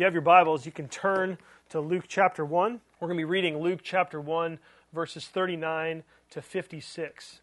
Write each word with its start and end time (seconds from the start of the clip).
you 0.00 0.06
have 0.06 0.14
your 0.14 0.22
Bibles, 0.22 0.64
you 0.64 0.72
can 0.72 0.88
turn 0.88 1.36
to 1.68 1.78
Luke 1.78 2.06
chapter 2.08 2.42
1. 2.42 2.80
We're 3.00 3.08
going 3.08 3.18
to 3.18 3.20
be 3.20 3.30
reading 3.30 3.58
Luke 3.58 3.80
chapter 3.82 4.18
1, 4.18 4.58
verses 4.94 5.26
39 5.26 6.04
to 6.30 6.40
56. 6.40 7.42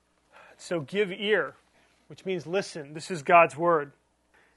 So 0.58 0.80
give 0.80 1.12
ear, 1.12 1.54
which 2.08 2.26
means 2.26 2.48
listen. 2.48 2.96
This 2.96 3.12
is 3.12 3.22
God's 3.22 3.56
word. 3.56 3.92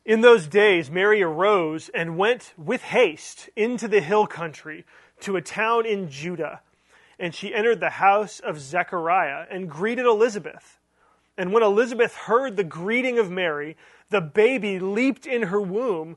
In 0.06 0.22
those 0.22 0.46
days, 0.46 0.90
Mary 0.90 1.22
arose 1.22 1.90
and 1.90 2.16
went 2.16 2.54
with 2.56 2.80
haste 2.80 3.50
into 3.54 3.86
the 3.86 4.00
hill 4.00 4.26
country 4.26 4.86
to 5.20 5.36
a 5.36 5.42
town 5.42 5.84
in 5.84 6.08
Judah. 6.08 6.62
And 7.18 7.34
she 7.34 7.54
entered 7.54 7.80
the 7.80 7.90
house 7.90 8.40
of 8.40 8.58
Zechariah 8.60 9.44
and 9.50 9.68
greeted 9.68 10.06
Elizabeth. 10.06 10.78
And 11.36 11.52
when 11.52 11.62
Elizabeth 11.62 12.14
heard 12.14 12.56
the 12.56 12.64
greeting 12.64 13.18
of 13.18 13.30
Mary, 13.30 13.76
the 14.08 14.22
baby 14.22 14.78
leaped 14.78 15.26
in 15.26 15.42
her 15.42 15.60
womb, 15.60 16.16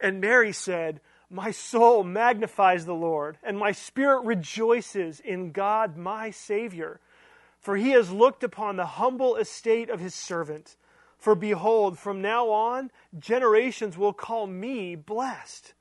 And 0.00 0.20
Mary 0.20 0.52
said, 0.52 1.00
My 1.30 1.50
soul 1.50 2.04
magnifies 2.04 2.84
the 2.84 2.94
Lord, 2.94 3.38
and 3.42 3.58
my 3.58 3.72
spirit 3.72 4.24
rejoices 4.24 5.20
in 5.20 5.52
God 5.52 5.96
my 5.96 6.30
Savior. 6.30 7.00
For 7.58 7.76
he 7.76 7.90
has 7.90 8.10
looked 8.10 8.44
upon 8.44 8.76
the 8.76 8.86
humble 8.86 9.36
estate 9.36 9.90
of 9.90 10.00
his 10.00 10.14
servant. 10.14 10.76
For 11.18 11.34
behold, 11.34 11.98
from 11.98 12.20
now 12.20 12.50
on, 12.50 12.90
generations 13.18 13.96
will 13.96 14.12
call 14.12 14.46
me 14.46 14.94
blessed. 14.94 15.74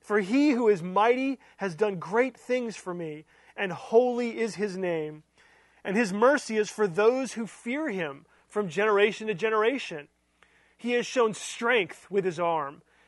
For 0.00 0.20
he 0.20 0.50
who 0.50 0.68
is 0.68 0.82
mighty 0.82 1.38
has 1.58 1.74
done 1.74 1.98
great 1.98 2.36
things 2.36 2.76
for 2.76 2.92
me, 2.92 3.24
and 3.56 3.72
holy 3.72 4.38
is 4.38 4.56
his 4.56 4.76
name. 4.76 5.22
And 5.84 5.96
his 5.96 6.12
mercy 6.12 6.56
is 6.56 6.70
for 6.70 6.86
those 6.86 7.32
who 7.32 7.46
fear 7.46 7.88
him 7.88 8.26
from 8.48 8.68
generation 8.68 9.28
to 9.28 9.34
generation. 9.34 10.08
He 10.76 10.92
has 10.92 11.06
shown 11.06 11.32
strength 11.34 12.10
with 12.10 12.24
his 12.24 12.40
arm. 12.40 12.82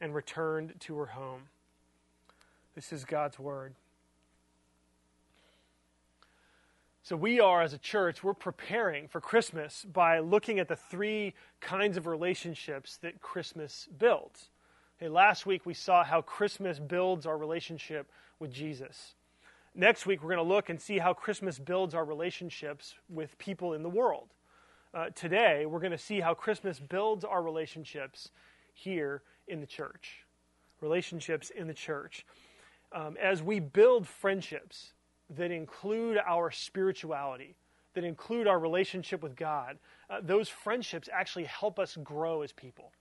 and 0.00 0.14
returned 0.14 0.74
to 0.80 0.96
her 0.96 1.06
home. 1.06 1.42
This 2.74 2.92
is 2.92 3.04
God's 3.04 3.38
word. 3.38 3.74
So, 7.02 7.16
we 7.16 7.38
are, 7.38 7.62
as 7.62 7.72
a 7.72 7.78
church, 7.78 8.24
we're 8.24 8.34
preparing 8.34 9.06
for 9.06 9.20
Christmas 9.20 9.84
by 9.84 10.18
looking 10.18 10.58
at 10.58 10.66
the 10.66 10.74
three 10.74 11.34
kinds 11.60 11.96
of 11.96 12.06
relationships 12.06 12.96
that 12.98 13.22
Christmas 13.22 13.88
builds. 13.96 14.50
Okay, 14.98 15.08
last 15.08 15.46
week 15.46 15.66
we 15.66 15.74
saw 15.74 16.02
how 16.02 16.22
Christmas 16.22 16.78
builds 16.78 17.26
our 17.26 17.38
relationship 17.38 18.10
with 18.38 18.50
Jesus. 18.50 19.14
Next 19.74 20.06
week 20.06 20.22
we're 20.22 20.34
going 20.34 20.44
to 20.44 20.54
look 20.54 20.68
and 20.68 20.80
see 20.80 20.98
how 20.98 21.12
Christmas 21.12 21.58
builds 21.58 21.94
our 21.94 22.04
relationships 22.04 22.94
with 23.08 23.36
people 23.38 23.74
in 23.74 23.82
the 23.82 23.90
world. 23.90 24.28
Uh, 24.94 25.10
today 25.14 25.66
we're 25.66 25.80
going 25.80 25.92
to 25.92 25.98
see 25.98 26.20
how 26.20 26.32
Christmas 26.32 26.80
builds 26.80 27.24
our 27.24 27.42
relationships 27.42 28.30
here 28.72 29.22
in 29.48 29.60
the 29.60 29.66
church, 29.66 30.24
relationships 30.80 31.50
in 31.50 31.66
the 31.66 31.74
church. 31.74 32.24
Um, 32.92 33.16
as 33.20 33.42
we 33.42 33.60
build 33.60 34.06
friendships 34.06 34.92
that 35.30 35.50
include 35.50 36.18
our 36.18 36.50
spirituality, 36.50 37.56
that 37.94 38.04
include 38.04 38.46
our 38.46 38.58
relationship 38.58 39.22
with 39.22 39.36
God, 39.36 39.78
uh, 40.08 40.20
those 40.22 40.48
friendships 40.48 41.08
actually 41.12 41.44
help 41.44 41.78
us 41.78 41.96
grow 42.02 42.42
as 42.42 42.52
people. 42.52 42.92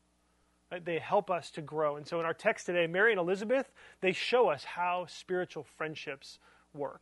Right? 0.72 0.84
They 0.84 1.00
help 1.00 1.29
us 1.29 1.51
to 1.51 1.61
grow. 1.61 1.97
And 1.97 2.07
so 2.07 2.19
in 2.19 2.25
our 2.25 2.34
text 2.34 2.66
today, 2.66 2.88
Mary 2.88 3.11
and 3.11 3.19
Elizabeth, 3.19 3.72
they 4.01 4.13
show 4.13 4.50
us 4.50 4.63
how 4.63 5.05
spiritual 5.07 5.63
friendships 5.78 6.39
work. 6.73 7.01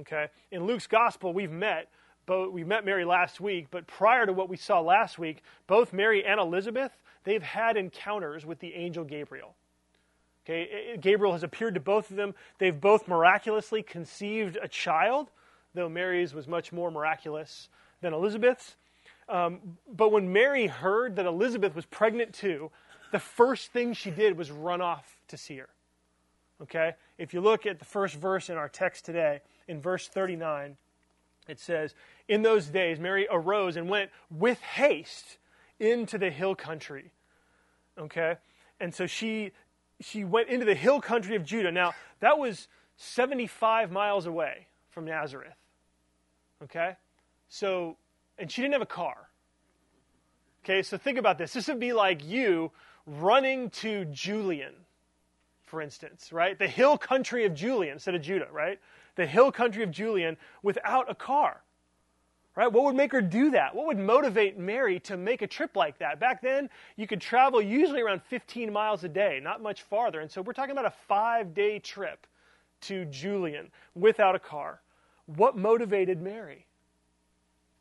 Okay? 0.00 0.28
In 0.50 0.64
Luke's 0.64 0.86
gospel, 0.86 1.32
we've 1.32 1.52
met 1.52 1.88
both, 2.26 2.52
we 2.52 2.64
met 2.64 2.84
Mary 2.84 3.04
last 3.04 3.40
week, 3.40 3.68
but 3.70 3.86
prior 3.86 4.26
to 4.26 4.32
what 4.32 4.48
we 4.48 4.56
saw 4.56 4.80
last 4.80 5.18
week, 5.18 5.42
both 5.66 5.92
Mary 5.92 6.24
and 6.24 6.38
Elizabeth, 6.38 6.92
they've 7.24 7.42
had 7.42 7.76
encounters 7.76 8.44
with 8.46 8.58
the 8.60 8.74
angel 8.74 9.04
Gabriel. 9.04 9.54
Okay, 10.44 10.96
Gabriel 11.00 11.32
has 11.32 11.42
appeared 11.42 11.74
to 11.74 11.80
both 11.80 12.10
of 12.10 12.16
them. 12.16 12.34
They've 12.58 12.78
both 12.78 13.06
miraculously 13.06 13.82
conceived 13.82 14.56
a 14.60 14.68
child, 14.68 15.30
though 15.74 15.90
Mary's 15.90 16.32
was 16.32 16.48
much 16.48 16.72
more 16.72 16.90
miraculous 16.90 17.68
than 18.00 18.14
Elizabeth's. 18.14 18.76
Um, 19.28 19.60
but 19.86 20.10
when 20.10 20.32
Mary 20.32 20.66
heard 20.66 21.16
that 21.16 21.26
Elizabeth 21.26 21.74
was 21.74 21.84
pregnant 21.84 22.32
too, 22.32 22.70
the 23.12 23.18
first 23.18 23.72
thing 23.72 23.92
she 23.92 24.10
did 24.10 24.38
was 24.38 24.50
run 24.50 24.80
off 24.80 25.20
to 25.28 25.36
see 25.36 25.58
her. 25.58 25.68
Okay? 26.62 26.94
If 27.18 27.34
you 27.34 27.40
look 27.40 27.66
at 27.66 27.78
the 27.78 27.84
first 27.84 28.14
verse 28.14 28.48
in 28.48 28.56
our 28.56 28.68
text 28.68 29.04
today, 29.04 29.40
in 29.66 29.80
verse 29.80 30.08
39, 30.08 30.76
it 31.46 31.60
says, 31.60 31.94
In 32.26 32.42
those 32.42 32.66
days, 32.66 32.98
Mary 32.98 33.26
arose 33.30 33.76
and 33.76 33.88
went 33.88 34.10
with 34.30 34.60
haste 34.60 35.38
into 35.80 36.18
the 36.18 36.30
hill 36.30 36.54
country. 36.54 37.12
Okay? 37.98 38.36
And 38.80 38.94
so 38.94 39.06
she 39.06 39.52
she 40.00 40.24
went 40.24 40.48
into 40.48 40.64
the 40.64 40.74
hill 40.74 41.00
country 41.00 41.36
of 41.36 41.44
Judah. 41.44 41.72
Now, 41.72 41.92
that 42.20 42.38
was 42.38 42.68
75 42.96 43.90
miles 43.90 44.26
away 44.26 44.68
from 44.90 45.04
Nazareth. 45.04 45.56
Okay? 46.62 46.96
So, 47.48 47.96
and 48.38 48.50
she 48.50 48.62
didn't 48.62 48.74
have 48.74 48.82
a 48.82 48.86
car. 48.86 49.28
Okay, 50.64 50.82
so 50.82 50.98
think 50.98 51.18
about 51.18 51.38
this. 51.38 51.52
This 51.52 51.68
would 51.68 51.80
be 51.80 51.92
like 51.92 52.24
you 52.24 52.70
running 53.06 53.70
to 53.70 54.04
Julian, 54.06 54.74
for 55.64 55.80
instance, 55.80 56.32
right? 56.32 56.58
The 56.58 56.68
hill 56.68 56.98
country 56.98 57.46
of 57.46 57.54
Julian 57.54 57.94
instead 57.94 58.14
of 58.14 58.22
Judah, 58.22 58.48
right? 58.52 58.78
The 59.14 59.26
hill 59.26 59.50
country 59.50 59.82
of 59.82 59.90
Julian 59.90 60.36
without 60.62 61.10
a 61.10 61.14
car. 61.14 61.62
Right? 62.58 62.72
What 62.72 62.82
would 62.86 62.96
make 62.96 63.12
her 63.12 63.20
do 63.20 63.52
that? 63.52 63.76
What 63.76 63.86
would 63.86 64.00
motivate 64.00 64.58
Mary 64.58 64.98
to 65.04 65.16
make 65.16 65.42
a 65.42 65.46
trip 65.46 65.76
like 65.76 65.98
that? 65.98 66.18
Back 66.18 66.42
then, 66.42 66.68
you 66.96 67.06
could 67.06 67.20
travel 67.20 67.62
usually 67.62 68.00
around 68.00 68.20
15 68.24 68.72
miles 68.72 69.04
a 69.04 69.08
day, 69.08 69.38
not 69.40 69.62
much 69.62 69.82
farther. 69.82 70.18
And 70.18 70.28
so 70.28 70.42
we're 70.42 70.54
talking 70.54 70.72
about 70.72 70.84
a 70.84 70.92
five 71.06 71.54
day 71.54 71.78
trip 71.78 72.26
to 72.80 73.04
Julian 73.04 73.70
without 73.94 74.34
a 74.34 74.40
car. 74.40 74.80
What 75.26 75.56
motivated 75.56 76.20
Mary? 76.20 76.66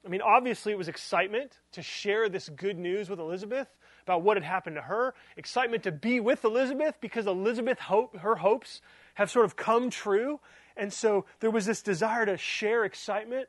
I 0.05 0.09
mean, 0.09 0.21
obviously, 0.21 0.73
it 0.73 0.77
was 0.77 0.89
excitement 0.89 1.53
to 1.71 1.81
share 1.81 2.29
this 2.29 2.47
good 2.47 2.77
news 2.77 3.09
with 3.09 3.19
Elizabeth 3.19 3.69
about 4.03 4.21
what 4.21 4.37
had 4.37 4.43
happened 4.43 4.75
to 4.75 4.83
her, 4.83 5.15
excitement 5.37 5.81
to 5.85 5.91
be 5.91 6.19
with 6.19 6.45
Elizabeth 6.45 6.97
because 7.01 7.25
Elizabeth, 7.25 7.79
hope, 7.79 8.15
her 8.17 8.35
hopes 8.35 8.81
have 9.15 9.31
sort 9.31 9.45
of 9.45 9.55
come 9.55 9.89
true. 9.89 10.39
And 10.75 10.93
so 10.93 11.25
there 11.39 11.49
was 11.49 11.65
this 11.65 11.81
desire 11.81 12.27
to 12.27 12.37
share 12.37 12.85
excitement 12.85 13.47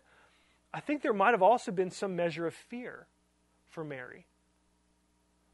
I 0.72 0.80
think 0.80 1.02
there 1.02 1.12
might 1.12 1.30
have 1.30 1.42
also 1.42 1.72
been 1.72 1.90
some 1.90 2.14
measure 2.16 2.46
of 2.46 2.54
fear 2.54 3.06
for 3.68 3.84
Mary. 3.84 4.26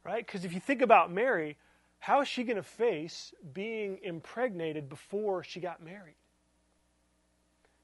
Right? 0.03 0.25
Because 0.25 0.45
if 0.45 0.53
you 0.53 0.59
think 0.59 0.81
about 0.81 1.11
Mary, 1.11 1.57
how 1.99 2.21
is 2.21 2.27
she 2.27 2.43
going 2.43 2.57
to 2.57 2.63
face 2.63 3.33
being 3.53 3.99
impregnated 4.03 4.89
before 4.89 5.43
she 5.43 5.59
got 5.59 5.83
married? 5.83 6.15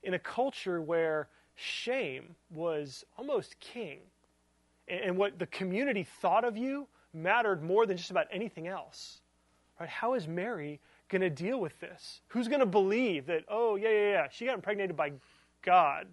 In 0.04 0.13
a 0.13 0.19
culture 0.19 0.81
where 0.81 1.30
shame 1.56 2.36
was 2.50 3.06
almost 3.18 3.60
king, 3.60 4.00
and 4.88 5.18
what 5.18 5.39
the 5.39 5.48
community 5.48 6.04
thought 6.04 6.44
of 6.44 6.57
you 6.57 6.88
mattered 7.13 7.63
more 7.63 7.86
than 7.86 7.98
just 7.98 8.12
about 8.12 8.27
anything 8.31 8.68
else. 8.68 9.22
Right? 9.80 9.89
How 9.89 10.13
is 10.13 10.27
Mary 10.27 10.80
going 11.10 11.22
to 11.22 11.30
deal 11.30 11.60
with 11.60 11.80
this? 11.80 12.22
Who's 12.27 12.48
going 12.48 12.60
to 12.60 12.66
believe 12.66 13.25
that, 13.27 13.44
oh, 13.48 13.75
yeah, 13.75 13.89
yeah, 13.89 14.10
yeah, 14.10 14.27
she 14.31 14.45
got 14.45 14.56
impregnated 14.56 14.95
by 14.95 15.13
God? 15.62 16.07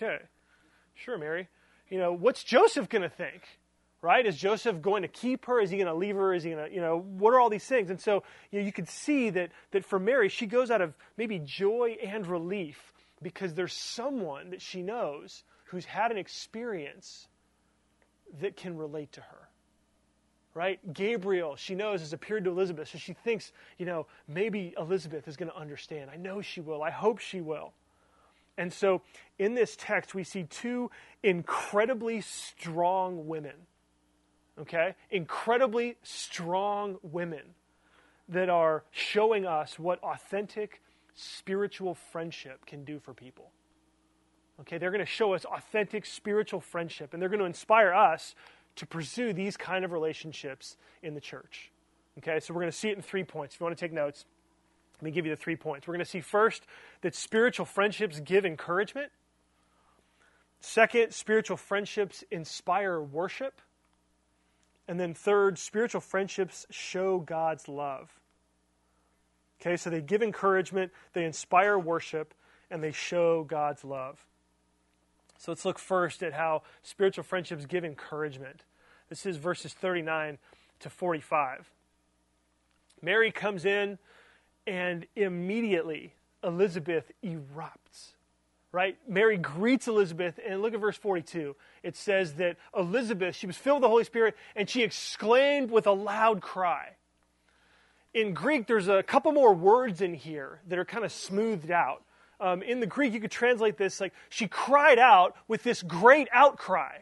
Okay. 0.00 0.18
Sure, 0.94 1.18
Mary. 1.18 1.48
You 1.88 1.98
know, 1.98 2.12
what's 2.12 2.44
Joseph 2.44 2.88
going 2.88 3.02
to 3.02 3.08
think? 3.08 3.42
right? 4.02 4.24
Is 4.24 4.36
Joseph 4.36 4.80
going 4.80 5.02
to 5.02 5.08
keep 5.08 5.46
her? 5.46 5.60
Is 5.60 5.70
he 5.70 5.76
going 5.76 5.86
to 5.86 5.94
leave 5.94 6.16
her? 6.16 6.32
Is 6.32 6.42
he 6.42 6.50
going 6.50 6.68
to, 6.68 6.74
you 6.74 6.80
know, 6.80 6.98
what 6.98 7.34
are 7.34 7.40
all 7.40 7.50
these 7.50 7.66
things? 7.66 7.90
And 7.90 8.00
so 8.00 8.22
you, 8.50 8.60
know, 8.60 8.64
you 8.64 8.72
can 8.72 8.86
see 8.86 9.30
that, 9.30 9.50
that 9.72 9.84
for 9.84 9.98
Mary, 9.98 10.28
she 10.28 10.46
goes 10.46 10.70
out 10.70 10.80
of 10.80 10.94
maybe 11.16 11.38
joy 11.38 11.96
and 12.02 12.26
relief 12.26 12.92
because 13.22 13.54
there's 13.54 13.74
someone 13.74 14.50
that 14.50 14.62
she 14.62 14.82
knows 14.82 15.44
who's 15.64 15.84
had 15.84 16.10
an 16.10 16.16
experience 16.16 17.28
that 18.40 18.56
can 18.56 18.76
relate 18.76 19.12
to 19.12 19.20
her. 19.20 19.48
Right? 20.52 20.80
Gabriel, 20.92 21.54
she 21.56 21.74
knows, 21.74 22.00
has 22.00 22.12
appeared 22.12 22.44
to 22.44 22.50
Elizabeth, 22.50 22.88
so 22.88 22.98
she 22.98 23.12
thinks, 23.12 23.52
you 23.78 23.86
know, 23.86 24.06
maybe 24.26 24.74
Elizabeth 24.76 25.28
is 25.28 25.36
going 25.36 25.50
to 25.50 25.56
understand. 25.56 26.10
I 26.10 26.16
know 26.16 26.40
she 26.40 26.60
will. 26.60 26.82
I 26.82 26.90
hope 26.90 27.20
she 27.20 27.40
will. 27.40 27.72
And 28.58 28.72
so 28.72 29.02
in 29.38 29.54
this 29.54 29.76
text, 29.76 30.14
we 30.14 30.24
see 30.24 30.44
two 30.44 30.90
incredibly 31.22 32.20
strong 32.20 33.26
women 33.26 33.54
okay? 34.60 34.94
Incredibly 35.10 35.96
strong 36.02 36.98
women 37.02 37.54
that 38.28 38.48
are 38.48 38.84
showing 38.90 39.46
us 39.46 39.78
what 39.78 40.02
authentic 40.02 40.82
spiritual 41.14 41.94
friendship 41.94 42.64
can 42.66 42.84
do 42.84 42.98
for 43.00 43.12
people. 43.12 43.50
Okay, 44.60 44.78
they're 44.78 44.90
going 44.90 45.04
to 45.04 45.06
show 45.06 45.32
us 45.32 45.44
authentic 45.46 46.04
spiritual 46.04 46.60
friendship, 46.60 47.12
and 47.12 47.20
they're 47.20 47.30
going 47.30 47.40
to 47.40 47.46
inspire 47.46 47.92
us 47.92 48.34
to 48.76 48.86
pursue 48.86 49.32
these 49.32 49.56
kind 49.56 49.84
of 49.84 49.92
relationships 49.92 50.76
in 51.02 51.14
the 51.14 51.20
church. 51.20 51.72
Okay, 52.18 52.38
so 52.40 52.52
we're 52.52 52.60
going 52.60 52.70
to 52.70 52.76
see 52.76 52.90
it 52.90 52.96
in 52.96 53.02
three 53.02 53.24
points. 53.24 53.54
If 53.54 53.60
you 53.60 53.64
want 53.64 53.76
to 53.76 53.80
take 53.80 53.92
notes, 53.92 54.26
let 55.00 55.06
me 55.06 55.10
give 55.12 55.24
you 55.24 55.34
the 55.34 55.40
three 55.40 55.56
points. 55.56 55.86
We're 55.86 55.94
going 55.94 56.04
to 56.04 56.10
see 56.10 56.20
first 56.20 56.62
that 57.00 57.14
spiritual 57.14 57.64
friendships 57.64 58.20
give 58.20 58.44
encouragement. 58.44 59.10
Second, 60.60 61.14
spiritual 61.14 61.56
friendships 61.56 62.22
inspire 62.30 63.00
worship. 63.00 63.62
And 64.86 65.00
then, 65.00 65.14
third, 65.14 65.58
spiritual 65.58 66.02
friendships 66.02 66.66
show 66.68 67.18
God's 67.18 67.66
love. 67.66 68.10
Okay, 69.60 69.76
so 69.76 69.88
they 69.88 70.02
give 70.02 70.22
encouragement, 70.22 70.92
they 71.14 71.24
inspire 71.24 71.78
worship, 71.78 72.34
and 72.70 72.82
they 72.82 72.92
show 72.92 73.44
God's 73.44 73.84
love. 73.84 74.26
So 75.38 75.52
let's 75.52 75.64
look 75.64 75.78
first 75.78 76.22
at 76.22 76.34
how 76.34 76.62
spiritual 76.82 77.24
friendships 77.24 77.64
give 77.64 77.84
encouragement. 77.84 78.64
This 79.08 79.24
is 79.24 79.38
verses 79.38 79.72
39 79.72 80.36
to 80.80 80.90
45. 80.90 81.70
Mary 83.00 83.32
comes 83.32 83.64
in, 83.64 83.98
and 84.66 85.06
immediately 85.16 86.14
Elizabeth 86.42 87.10
erupts 87.24 88.14
right? 88.72 88.96
Mary 89.08 89.36
greets 89.36 89.88
Elizabeth, 89.88 90.38
and 90.46 90.62
look 90.62 90.74
at 90.74 90.80
verse 90.80 90.96
42. 90.96 91.56
It 91.82 91.96
says 91.96 92.34
that 92.34 92.56
Elizabeth, 92.76 93.34
she 93.34 93.46
was 93.46 93.56
filled 93.56 93.78
with 93.78 93.82
the 93.82 93.88
Holy 93.88 94.04
Spirit, 94.04 94.36
and 94.54 94.68
she 94.68 94.82
exclaimed 94.82 95.70
with 95.70 95.86
a 95.86 95.92
loud 95.92 96.40
cry. 96.40 96.90
In 98.14 98.34
Greek, 98.34 98.66
there's 98.66 98.88
a 98.88 99.02
couple 99.02 99.32
more 99.32 99.54
words 99.54 100.00
in 100.00 100.14
here 100.14 100.60
that 100.68 100.78
are 100.78 100.84
kind 100.84 101.04
of 101.04 101.12
smoothed 101.12 101.70
out. 101.70 102.02
Um, 102.40 102.62
in 102.62 102.80
the 102.80 102.86
Greek, 102.86 103.12
you 103.12 103.20
could 103.20 103.30
translate 103.30 103.76
this 103.76 104.00
like 104.00 104.12
she 104.28 104.48
cried 104.48 104.98
out 104.98 105.36
with 105.46 105.62
this 105.62 105.82
great 105.82 106.28
outcry. 106.32 106.98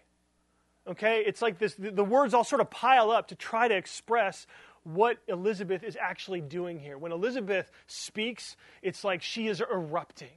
Okay? 0.86 1.22
It's 1.26 1.40
like 1.40 1.58
this, 1.58 1.74
the, 1.74 1.90
the 1.90 2.04
words 2.04 2.34
all 2.34 2.44
sort 2.44 2.60
of 2.60 2.70
pile 2.70 3.10
up 3.10 3.28
to 3.28 3.34
try 3.34 3.68
to 3.68 3.76
express 3.76 4.46
what 4.94 5.18
Elizabeth 5.28 5.82
is 5.82 5.96
actually 6.00 6.40
doing 6.40 6.78
here. 6.78 6.96
When 6.96 7.12
Elizabeth 7.12 7.70
speaks, 7.86 8.56
it's 8.80 9.04
like 9.04 9.20
she 9.22 9.48
is 9.48 9.60
erupting. 9.60 10.28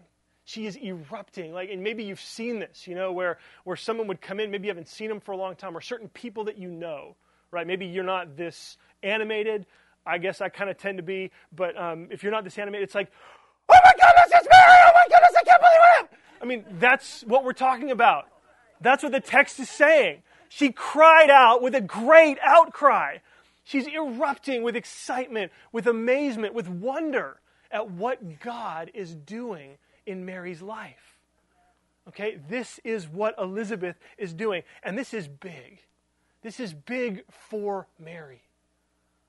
She 0.44 0.66
is 0.66 0.78
erupting. 0.78 1.54
Like 1.54 1.70
and 1.70 1.82
maybe 1.82 2.04
you've 2.04 2.20
seen 2.20 2.60
this 2.60 2.86
you 2.88 2.96
know 2.96 3.14
where 3.14 3.38
where 3.64 3.78
someone 3.78 4.08
would 4.08 4.20
come 4.20 4.40
in 4.40 4.52
maybe 4.52 4.68
you 4.68 4.72
haven't 4.72 4.90
seen 4.90 5.08
them 5.08 5.22
for 5.22 5.32
a 5.32 5.38
long 5.38 5.56
time 5.56 5.76
or 5.76 5.82
certain 5.82 6.10
people 6.10 6.46
that 6.46 6.58
you 6.58 6.70
know 6.70 7.16
right? 7.52 7.68
Maybe 7.68 7.86
you're 7.86 8.04
not 8.04 8.38
this 8.38 8.78
animated. 9.04 9.66
I 10.06 10.18
guess 10.18 10.42
i 10.42 10.50
kind 10.50 10.70
of 10.70 10.78
tend 10.78 10.98
to 10.98 11.04
be 11.04 11.32
but 11.56 11.80
um, 11.80 12.08
if 12.10 12.24
you're 12.24 12.32
not 12.32 12.44
this 12.44 12.58
animated 12.58 12.86
it's 12.86 12.96
like 12.96 13.12
oh 13.70 13.78
my 13.86 13.92
goodness 13.92 14.32
it's 14.34 14.48
mary! 14.50 14.78
Oh 14.84 14.92
my 14.96 15.08
goodness 15.08 15.36
i 15.40 15.44
can't 15.44 15.62
believe 15.62 15.82
it! 16.00 16.20
I 16.42 16.46
mean 16.46 16.66
that's 16.80 17.22
what 17.22 17.44
we're 17.44 17.54
talking 17.54 17.92
about. 17.92 18.26
That's 18.82 19.04
what 19.04 19.12
the 19.12 19.20
text 19.20 19.60
is 19.60 19.70
saying. 19.70 20.24
She 20.50 20.72
cried 20.72 21.30
out 21.30 21.62
with 21.62 21.76
a 21.76 21.82
great 21.82 22.40
outcry 22.42 23.20
she's 23.72 23.88
erupting 23.88 24.64
with 24.64 24.76
excitement 24.76 25.52
with 25.72 25.88
amazement 25.88 26.54
with 26.54 26.68
wonder 26.68 27.40
at 27.72 27.90
what 27.90 28.40
god 28.40 28.92
is 28.94 29.16
doing 29.16 29.78
in 30.06 30.26
Mary's 30.26 30.62
life. 30.62 31.18
Okay, 32.08 32.40
this 32.50 32.80
is 32.84 33.08
what 33.08 33.36
Elizabeth 33.38 33.96
is 34.18 34.34
doing, 34.34 34.64
and 34.84 34.98
this 34.98 35.14
is 35.14 35.28
big. 35.28 35.80
This 36.42 36.60
is 36.60 36.74
big 36.74 37.24
for 37.30 37.88
Mary. 38.00 38.42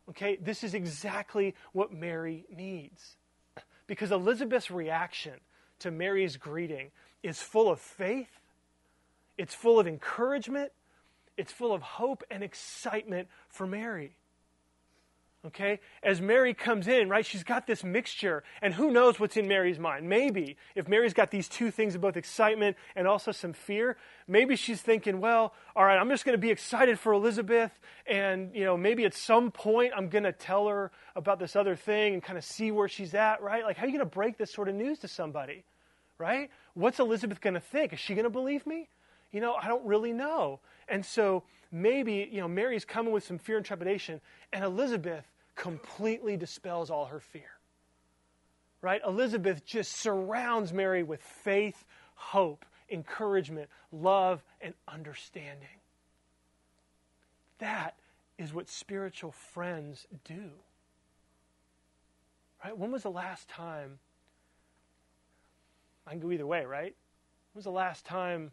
Okay, 0.09 0.37
this 0.37 0.65
is 0.65 0.75
exactly 0.75 1.55
what 1.73 1.93
Mary 1.93 2.47
needs. 2.55 3.17
Because 3.87 4.11
Elizabeth's 4.11 4.71
reaction 4.71 5.35
to 5.81 5.91
Mary's 5.91 6.37
greeting 6.37 6.91
is 7.23 7.41
full 7.41 7.71
of 7.71 7.79
faith, 7.79 8.41
it's 9.39 9.55
full 9.55 9.79
of 9.79 9.87
encouragement, 9.87 10.73
it's 11.37 11.53
full 11.53 11.73
of 11.73 11.83
hope 11.83 12.25
and 12.31 12.43
excitement 12.43 13.29
for 13.49 13.67
Mary. 13.67 14.17
Okay? 15.45 15.81
As 16.05 16.21
Mary 16.21 16.55
comes 16.55 16.87
in, 16.87 17.09
right, 17.09 17.27
she's 17.27 17.43
got 17.43 17.67
this 17.67 17.83
mixture, 17.83 18.45
and 18.61 18.73
who 18.73 18.93
knows 18.93 19.19
what's 19.19 19.37
in 19.37 19.49
Mary's 19.49 19.79
mind? 19.79 20.09
Maybe, 20.09 20.57
if 20.77 20.87
Mary's 20.87 21.15
got 21.15 21.33
these 21.33 21.49
two 21.49 21.73
things 21.73 21.97
of 21.97 22.01
both 22.01 22.17
excitement 22.17 22.77
and 22.95 23.09
also 23.09 23.33
some 23.33 23.53
fear, 23.53 23.97
maybe 24.29 24.55
she's 24.55 24.81
thinking, 24.81 25.21
well, 25.21 25.53
all 25.75 25.85
right, 25.85 25.99
I'm 25.99 26.09
just 26.11 26.25
going 26.25 26.35
to 26.35 26.41
be 26.41 26.53
excited 26.53 26.97
for 26.97 27.13
Elizabeth, 27.13 27.73
and, 28.07 28.55
you 28.55 28.65
know, 28.65 28.77
maybe 28.77 29.05
at 29.05 29.15
some 29.15 29.51
point 29.51 29.93
I'm 29.97 30.09
going 30.09 30.25
to 30.25 30.33
tell 30.33 30.69
her 30.69 30.93
about 31.17 31.41
this 31.41 31.57
other 31.57 31.75
thing 31.75 32.15
and 32.15 32.23
kind 32.23 32.39
of 32.39 32.45
see 32.45 32.71
where 32.71 32.87
she's 32.87 33.13
at, 33.15 33.43
right? 33.43 33.65
Like, 33.65 33.77
how 33.77 33.83
are 33.83 33.89
you 33.89 33.99
going 33.99 34.09
to 34.09 34.15
break 34.15 34.39
this 34.39 34.53
sort 34.53 34.69
of 34.69 34.77
news 34.77 35.01
to 35.01 35.09
somebody, 35.09 35.65
right? 36.19 36.51
What's 36.75 37.01
Elizabeth 37.01 37.41
going 37.41 37.55
to 37.55 37.61
think? 37.61 37.93
Is 37.93 37.99
she 37.99 38.15
going 38.15 38.25
to 38.25 38.31
believe 38.31 38.65
me? 38.65 38.89
You 39.33 39.41
know, 39.41 39.55
I 39.55 39.67
don't 39.67 39.85
really 39.85 40.13
know. 40.13 40.61
And 40.89 41.05
so 41.05 41.43
maybe, 41.73 42.29
you 42.31 42.41
know, 42.41 42.49
Mary's 42.49 42.85
coming 42.85 43.13
with 43.13 43.25
some 43.25 43.39
fear 43.39 43.57
and 43.57 43.67
trepidation, 43.67 44.21
and 44.53 44.63
Elizabeth 44.63 45.25
completely 45.55 46.37
dispels 46.37 46.91
all 46.91 47.07
her 47.07 47.21
fear. 47.21 47.51
Right? 48.81 49.01
Elizabeth 49.07 49.65
just 49.65 49.93
surrounds 49.93 50.73
Mary 50.73 51.03
with 51.03 51.23
faith, 51.23 51.85
hope, 52.15 52.65
encouragement, 52.91 53.69
love, 53.93 54.43
and 54.61 54.75
understanding. 54.89 55.69
That 57.59 57.95
is 58.39 58.53
what 58.53 58.69
spiritual 58.69 59.33
friends 59.33 60.07
do. 60.25 60.51
Right? 62.65 62.77
When 62.77 62.91
was 62.91 63.05
the 63.05 63.11
last 63.11 63.49
time? 63.49 63.99
I 66.07 66.11
can 66.11 66.21
go 66.21 66.33
either 66.33 66.47
way, 66.47 66.65
right? 66.65 66.95
When 67.53 67.59
was 67.59 67.65
the 67.65 67.71
last 67.71 68.05
time 68.05 68.51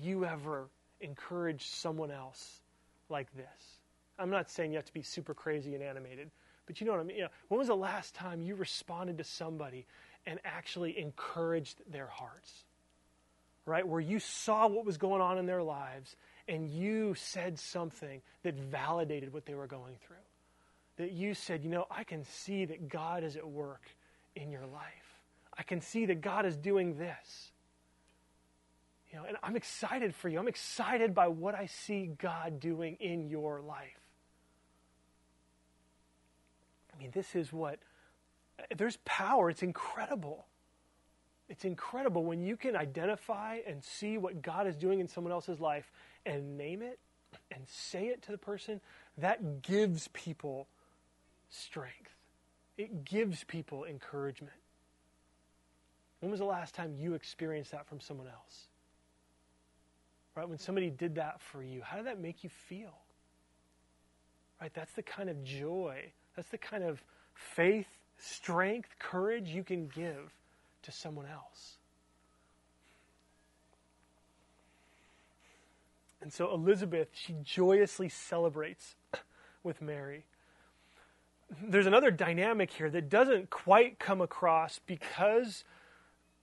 you 0.00 0.24
ever 0.24 0.68
encouraged 1.00 1.66
someone 1.74 2.10
else 2.10 2.60
like 3.08 3.32
this? 3.34 3.75
I'm 4.18 4.30
not 4.30 4.50
saying 4.50 4.72
you 4.72 4.76
have 4.76 4.86
to 4.86 4.94
be 4.94 5.02
super 5.02 5.34
crazy 5.34 5.74
and 5.74 5.82
animated, 5.82 6.30
but 6.66 6.80
you 6.80 6.86
know 6.86 6.92
what 6.92 7.00
I 7.00 7.04
mean? 7.04 7.16
You 7.16 7.22
know, 7.24 7.30
when 7.48 7.58
was 7.58 7.68
the 7.68 7.76
last 7.76 8.14
time 8.14 8.40
you 8.40 8.54
responded 8.54 9.18
to 9.18 9.24
somebody 9.24 9.86
and 10.26 10.40
actually 10.44 10.98
encouraged 10.98 11.82
their 11.90 12.06
hearts? 12.06 12.64
Right? 13.66 13.86
Where 13.86 14.00
you 14.00 14.20
saw 14.20 14.68
what 14.68 14.84
was 14.84 14.96
going 14.96 15.20
on 15.20 15.38
in 15.38 15.46
their 15.46 15.62
lives 15.62 16.16
and 16.48 16.68
you 16.70 17.14
said 17.14 17.58
something 17.58 18.22
that 18.42 18.54
validated 18.54 19.32
what 19.32 19.44
they 19.46 19.54
were 19.54 19.66
going 19.66 19.96
through. 20.06 20.16
That 20.96 21.12
you 21.12 21.34
said, 21.34 21.64
you 21.64 21.70
know, 21.70 21.86
I 21.90 22.04
can 22.04 22.24
see 22.24 22.64
that 22.64 22.88
God 22.88 23.24
is 23.24 23.36
at 23.36 23.46
work 23.46 23.82
in 24.34 24.50
your 24.50 24.66
life. 24.66 25.20
I 25.58 25.62
can 25.62 25.80
see 25.80 26.06
that 26.06 26.20
God 26.20 26.46
is 26.46 26.56
doing 26.56 26.96
this. 26.96 27.50
You 29.10 29.18
know, 29.18 29.24
and 29.26 29.36
I'm 29.42 29.56
excited 29.56 30.14
for 30.14 30.28
you. 30.28 30.38
I'm 30.38 30.48
excited 30.48 31.14
by 31.14 31.28
what 31.28 31.54
I 31.54 31.66
see 31.66 32.10
God 32.18 32.60
doing 32.60 32.96
in 33.00 33.28
your 33.28 33.60
life. 33.60 34.05
I 36.96 37.02
mean, 37.02 37.10
this 37.12 37.34
is 37.34 37.52
what, 37.52 37.78
there's 38.76 38.98
power. 39.04 39.50
It's 39.50 39.62
incredible. 39.62 40.46
It's 41.48 41.64
incredible 41.64 42.24
when 42.24 42.42
you 42.42 42.56
can 42.56 42.74
identify 42.74 43.58
and 43.66 43.82
see 43.82 44.18
what 44.18 44.42
God 44.42 44.66
is 44.66 44.76
doing 44.76 45.00
in 45.00 45.06
someone 45.06 45.32
else's 45.32 45.60
life 45.60 45.92
and 46.24 46.56
name 46.56 46.82
it 46.82 46.98
and 47.50 47.62
say 47.66 48.06
it 48.06 48.22
to 48.22 48.32
the 48.32 48.38
person. 48.38 48.80
That 49.18 49.62
gives 49.62 50.08
people 50.08 50.68
strength, 51.48 52.14
it 52.76 53.04
gives 53.04 53.44
people 53.44 53.84
encouragement. 53.84 54.56
When 56.20 56.30
was 56.30 56.40
the 56.40 56.46
last 56.46 56.74
time 56.74 56.94
you 56.98 57.14
experienced 57.14 57.72
that 57.72 57.86
from 57.86 58.00
someone 58.00 58.26
else? 58.26 58.68
Right? 60.34 60.48
When 60.48 60.58
somebody 60.58 60.90
did 60.90 61.14
that 61.16 61.40
for 61.40 61.62
you, 61.62 61.82
how 61.82 61.96
did 61.96 62.06
that 62.06 62.20
make 62.20 62.42
you 62.42 62.50
feel? 62.50 62.98
Right? 64.60 64.72
That's 64.74 64.92
the 64.92 65.02
kind 65.02 65.28
of 65.28 65.44
joy 65.44 66.12
that's 66.36 66.50
the 66.50 66.58
kind 66.58 66.84
of 66.84 67.02
faith, 67.34 67.88
strength, 68.18 68.90
courage 68.98 69.48
you 69.48 69.64
can 69.64 69.88
give 69.88 70.32
to 70.82 70.92
someone 70.92 71.26
else. 71.26 71.76
And 76.20 76.32
so 76.32 76.52
Elizabeth, 76.52 77.08
she 77.12 77.36
joyously 77.42 78.08
celebrates 78.08 78.96
with 79.62 79.80
Mary. 79.80 80.24
There's 81.62 81.86
another 81.86 82.10
dynamic 82.10 82.70
here 82.70 82.90
that 82.90 83.08
doesn't 83.08 83.50
quite 83.50 83.98
come 83.98 84.20
across 84.20 84.80
because 84.86 85.64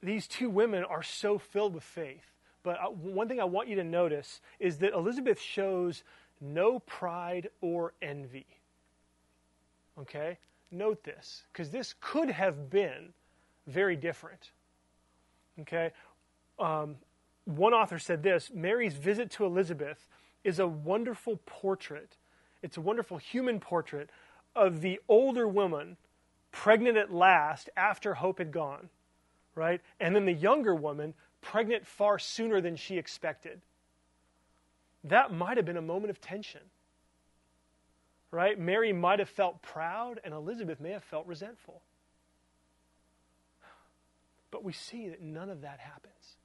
these 0.01 0.27
two 0.27 0.49
women 0.49 0.83
are 0.83 1.03
so 1.03 1.37
filled 1.37 1.73
with 1.73 1.83
faith. 1.83 2.31
But 2.63 2.79
uh, 2.79 2.89
one 2.89 3.27
thing 3.27 3.41
I 3.41 3.45
want 3.45 3.67
you 3.67 3.75
to 3.75 3.83
notice 3.83 4.39
is 4.59 4.77
that 4.77 4.93
Elizabeth 4.93 5.39
shows 5.39 6.03
no 6.39 6.79
pride 6.79 7.49
or 7.61 7.93
envy. 8.01 8.45
Okay? 9.99 10.37
Note 10.71 11.03
this, 11.03 11.43
because 11.51 11.69
this 11.69 11.93
could 12.01 12.29
have 12.29 12.69
been 12.69 13.13
very 13.67 13.95
different. 13.95 14.51
Okay? 15.61 15.91
Um, 16.59 16.95
one 17.45 17.73
author 17.73 17.99
said 17.99 18.23
this 18.23 18.51
Mary's 18.53 18.95
visit 18.95 19.29
to 19.31 19.45
Elizabeth 19.45 20.07
is 20.43 20.59
a 20.59 20.67
wonderful 20.67 21.39
portrait. 21.45 22.17
It's 22.61 22.77
a 22.77 22.81
wonderful 22.81 23.17
human 23.17 23.59
portrait 23.59 24.09
of 24.55 24.81
the 24.81 24.99
older 25.07 25.47
woman 25.47 25.97
pregnant 26.51 26.97
at 26.97 27.11
last 27.11 27.69
after 27.75 28.15
hope 28.15 28.37
had 28.37 28.51
gone, 28.51 28.89
right? 29.55 29.81
And 29.99 30.15
then 30.15 30.25
the 30.25 30.33
younger 30.33 30.75
woman 30.75 31.13
pregnant 31.41 31.85
far 31.85 32.19
sooner 32.19 32.61
than 32.61 32.75
she 32.75 32.97
expected. 32.97 33.61
That 35.03 35.33
might 35.33 35.57
have 35.57 35.65
been 35.65 35.77
a 35.77 35.81
moment 35.81 36.11
of 36.11 36.21
tension, 36.21 36.61
right? 38.33 38.59
Mary 38.59 38.91
might 38.91 39.19
have 39.19 39.29
felt 39.29 39.61
proud, 39.61 40.19
and 40.23 40.33
Elizabeth 40.33 40.81
may 40.81 40.89
have 40.89 41.03
felt 41.03 41.27
resentful. 41.27 41.83
But 44.49 44.63
we 44.63 44.73
see 44.73 45.07
that 45.09 45.21
none 45.21 45.51
of 45.51 45.61
that 45.61 45.79
happens. 45.79 46.37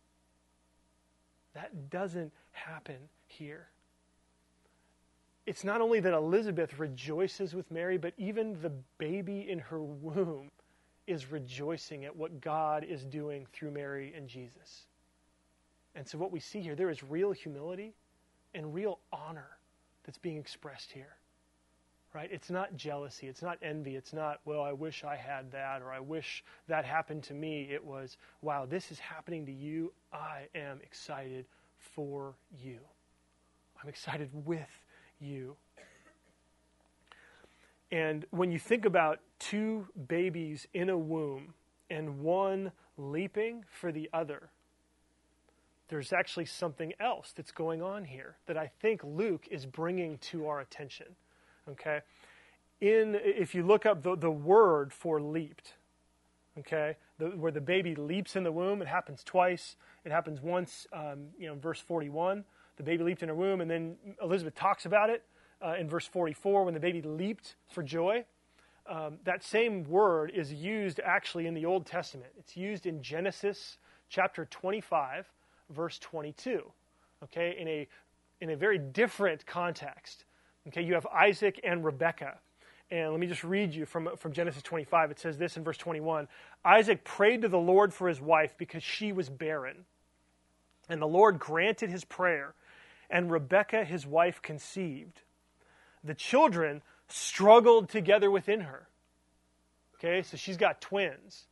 That 1.54 1.88
doesn't 1.88 2.32
happen 2.52 3.08
here. 3.26 3.68
It's 5.46 5.64
not 5.64 5.80
only 5.80 5.98
that 6.00 6.12
Elizabeth 6.12 6.78
rejoices 6.78 7.54
with 7.54 7.70
Mary, 7.70 7.96
but 7.96 8.12
even 8.18 8.60
the 8.60 8.72
baby 8.98 9.48
in 9.48 9.58
her 9.58 9.80
womb 9.80 10.50
is 11.06 11.32
rejoicing 11.32 12.04
at 12.04 12.14
what 12.14 12.42
God 12.42 12.84
is 12.84 13.02
doing 13.06 13.46
through 13.54 13.70
Mary 13.70 14.12
and 14.14 14.28
Jesus. 14.28 14.86
And 15.94 16.06
so, 16.06 16.18
what 16.18 16.32
we 16.32 16.38
see 16.38 16.60
here, 16.60 16.74
there 16.74 16.90
is 16.90 17.02
real 17.02 17.32
humility 17.32 17.94
and 18.52 18.74
real 18.74 18.98
honor 19.10 19.56
that's 20.04 20.18
being 20.18 20.36
expressed 20.36 20.92
here. 20.92 21.16
Right? 22.18 22.30
It's 22.32 22.50
not 22.50 22.76
jealousy. 22.76 23.28
It's 23.28 23.42
not 23.42 23.58
envy. 23.62 23.94
It's 23.94 24.12
not, 24.12 24.40
well, 24.44 24.60
I 24.60 24.72
wish 24.72 25.04
I 25.04 25.14
had 25.14 25.52
that 25.52 25.82
or 25.82 25.92
I 25.92 26.00
wish 26.00 26.42
that 26.66 26.84
happened 26.84 27.22
to 27.24 27.32
me. 27.32 27.68
It 27.70 27.84
was, 27.84 28.16
wow, 28.42 28.66
this 28.66 28.90
is 28.90 28.98
happening 28.98 29.46
to 29.46 29.52
you. 29.52 29.92
I 30.12 30.48
am 30.52 30.80
excited 30.82 31.46
for 31.78 32.34
you. 32.60 32.80
I'm 33.80 33.88
excited 33.88 34.30
with 34.32 34.82
you. 35.20 35.54
And 37.92 38.26
when 38.30 38.50
you 38.50 38.58
think 38.58 38.84
about 38.84 39.20
two 39.38 39.86
babies 40.08 40.66
in 40.74 40.90
a 40.90 40.98
womb 40.98 41.54
and 41.88 42.18
one 42.18 42.72
leaping 42.96 43.64
for 43.70 43.92
the 43.92 44.10
other, 44.12 44.50
there's 45.86 46.12
actually 46.12 46.46
something 46.46 46.94
else 46.98 47.32
that's 47.36 47.52
going 47.52 47.80
on 47.80 48.06
here 48.06 48.38
that 48.46 48.58
I 48.58 48.72
think 48.80 49.04
Luke 49.04 49.46
is 49.52 49.66
bringing 49.66 50.18
to 50.18 50.48
our 50.48 50.58
attention. 50.58 51.14
Okay? 51.70 52.00
In, 52.80 53.18
if 53.22 53.54
you 53.54 53.62
look 53.64 53.86
up 53.86 54.02
the, 54.02 54.16
the 54.16 54.30
word 54.30 54.92
for 54.92 55.20
leaped, 55.20 55.74
okay, 56.58 56.96
the, 57.18 57.26
where 57.26 57.52
the 57.52 57.60
baby 57.60 57.94
leaps 57.94 58.36
in 58.36 58.44
the 58.44 58.52
womb, 58.52 58.82
it 58.82 58.88
happens 58.88 59.24
twice. 59.24 59.76
It 60.04 60.12
happens 60.12 60.40
once, 60.40 60.86
um, 60.92 61.26
you 61.38 61.48
know, 61.48 61.54
verse 61.54 61.80
41, 61.80 62.44
the 62.76 62.82
baby 62.82 63.02
leaped 63.02 63.22
in 63.22 63.28
her 63.28 63.34
womb, 63.34 63.60
and 63.60 63.70
then 63.70 63.96
Elizabeth 64.22 64.54
talks 64.54 64.86
about 64.86 65.10
it 65.10 65.24
uh, 65.64 65.74
in 65.78 65.88
verse 65.88 66.06
44 66.06 66.64
when 66.64 66.74
the 66.74 66.80
baby 66.80 67.02
leaped 67.02 67.56
for 67.68 67.82
joy. 67.82 68.24
Um, 68.88 69.18
that 69.24 69.42
same 69.42 69.84
word 69.84 70.30
is 70.34 70.52
used 70.52 71.00
actually 71.04 71.46
in 71.46 71.54
the 71.54 71.66
Old 71.66 71.84
Testament. 71.84 72.30
It's 72.38 72.56
used 72.56 72.86
in 72.86 73.02
Genesis 73.02 73.78
chapter 74.08 74.46
25, 74.46 75.26
verse 75.70 75.98
22. 75.98 76.62
Okay, 77.24 77.56
in 77.58 77.66
a 77.66 77.88
in 78.40 78.50
a 78.50 78.56
very 78.56 78.78
different 78.78 79.44
context. 79.44 80.24
Okay, 80.66 80.82
you 80.82 80.94
have 80.94 81.06
Isaac 81.06 81.60
and 81.62 81.84
Rebekah. 81.84 82.38
And 82.90 83.10
let 83.10 83.20
me 83.20 83.26
just 83.26 83.44
read 83.44 83.74
you 83.74 83.84
from, 83.84 84.16
from 84.16 84.32
Genesis 84.32 84.62
25. 84.62 85.10
It 85.10 85.20
says 85.20 85.36
this 85.36 85.56
in 85.56 85.64
verse 85.64 85.76
21 85.76 86.28
Isaac 86.64 87.04
prayed 87.04 87.42
to 87.42 87.48
the 87.48 87.58
Lord 87.58 87.92
for 87.92 88.08
his 88.08 88.20
wife 88.20 88.54
because 88.56 88.82
she 88.82 89.12
was 89.12 89.28
barren. 89.28 89.84
And 90.88 91.02
the 91.02 91.06
Lord 91.06 91.38
granted 91.38 91.90
his 91.90 92.04
prayer, 92.04 92.54
and 93.10 93.30
Rebekah, 93.30 93.84
his 93.84 94.06
wife, 94.06 94.40
conceived. 94.40 95.20
The 96.02 96.14
children 96.14 96.80
struggled 97.08 97.90
together 97.90 98.30
within 98.30 98.62
her. 98.62 98.88
Okay, 99.96 100.22
so 100.22 100.36
she's 100.36 100.56
got 100.56 100.80
twins. 100.80 101.44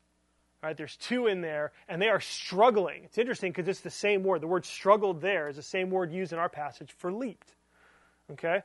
Right, 0.63 0.77
there's 0.77 0.97
two 0.97 1.27
in 1.27 1.43
there, 1.43 1.73
and 1.87 2.01
they 2.01 2.09
are 2.09 2.21
struggling. 2.21 3.05
It's 3.05 3.19
interesting 3.19 3.53
because 3.53 3.69
it's 3.69 3.81
the 3.81 3.91
same 3.91 4.23
word. 4.25 4.41
The 4.41 4.47
word 4.47 4.65
struggled 4.65 5.21
there 5.21 5.49
is 5.49 5.57
the 5.57 5.63
same 5.63 5.91
word 5.91 6.11
used 6.11 6.33
in 6.33 6.39
our 6.39 6.49
passage 6.49 6.93
for 6.97 7.13
leaped. 7.13 7.55
Okay? 8.33 8.63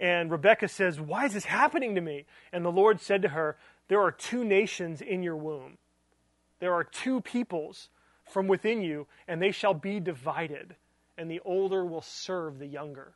And 0.00 0.30
Rebecca 0.30 0.66
says, 0.66 0.98
Why 0.98 1.26
is 1.26 1.34
this 1.34 1.44
happening 1.44 1.94
to 1.94 2.00
me? 2.00 2.24
And 2.52 2.64
the 2.64 2.72
Lord 2.72 3.00
said 3.00 3.20
to 3.22 3.28
her, 3.28 3.58
There 3.88 4.00
are 4.00 4.10
two 4.10 4.42
nations 4.42 5.02
in 5.02 5.22
your 5.22 5.36
womb. 5.36 5.76
There 6.58 6.72
are 6.72 6.84
two 6.84 7.20
peoples 7.20 7.90
from 8.24 8.48
within 8.48 8.80
you, 8.80 9.06
and 9.28 9.42
they 9.42 9.50
shall 9.50 9.74
be 9.74 10.00
divided, 10.00 10.74
and 11.18 11.30
the 11.30 11.40
older 11.44 11.84
will 11.84 12.02
serve 12.02 12.58
the 12.58 12.66
younger. 12.66 13.12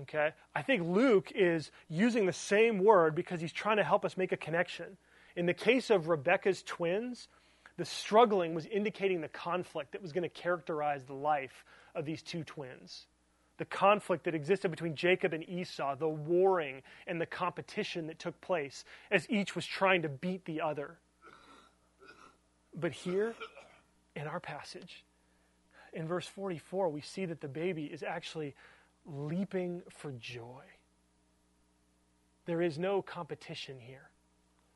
Okay? 0.00 0.30
I 0.54 0.62
think 0.62 0.82
Luke 0.86 1.30
is 1.34 1.70
using 1.88 2.24
the 2.24 2.32
same 2.32 2.82
word 2.82 3.14
because 3.14 3.40
he's 3.40 3.52
trying 3.52 3.76
to 3.76 3.84
help 3.84 4.04
us 4.04 4.16
make 4.16 4.32
a 4.32 4.36
connection. 4.36 4.96
In 5.36 5.44
the 5.44 5.54
case 5.54 5.90
of 5.90 6.08
Rebecca's 6.08 6.62
twins, 6.62 7.28
the 7.76 7.84
struggling 7.84 8.54
was 8.54 8.66
indicating 8.66 9.20
the 9.20 9.28
conflict 9.28 9.92
that 9.92 10.02
was 10.02 10.12
going 10.12 10.22
to 10.22 10.28
characterize 10.28 11.04
the 11.04 11.14
life 11.14 11.64
of 11.94 12.06
these 12.06 12.22
two 12.22 12.44
twins. 12.44 13.06
The 13.58 13.64
conflict 13.64 14.24
that 14.24 14.34
existed 14.34 14.70
between 14.70 14.96
Jacob 14.96 15.32
and 15.32 15.48
Esau, 15.48 15.94
the 15.96 16.08
warring 16.08 16.82
and 17.06 17.20
the 17.20 17.26
competition 17.26 18.06
that 18.06 18.18
took 18.18 18.40
place 18.40 18.84
as 19.10 19.28
each 19.30 19.54
was 19.54 19.66
trying 19.66 20.02
to 20.02 20.08
beat 20.08 20.44
the 20.44 20.60
other. 20.60 20.98
But 22.74 22.92
here, 22.92 23.34
in 24.16 24.26
our 24.26 24.40
passage, 24.40 25.04
in 25.92 26.06
verse 26.06 26.26
44, 26.26 26.88
we 26.88 27.02
see 27.02 27.26
that 27.26 27.40
the 27.40 27.48
baby 27.48 27.84
is 27.84 28.02
actually 28.02 28.54
leaping 29.04 29.82
for 29.90 30.12
joy. 30.12 30.62
There 32.46 32.62
is 32.62 32.78
no 32.78 33.02
competition 33.02 33.78
here. 33.78 34.10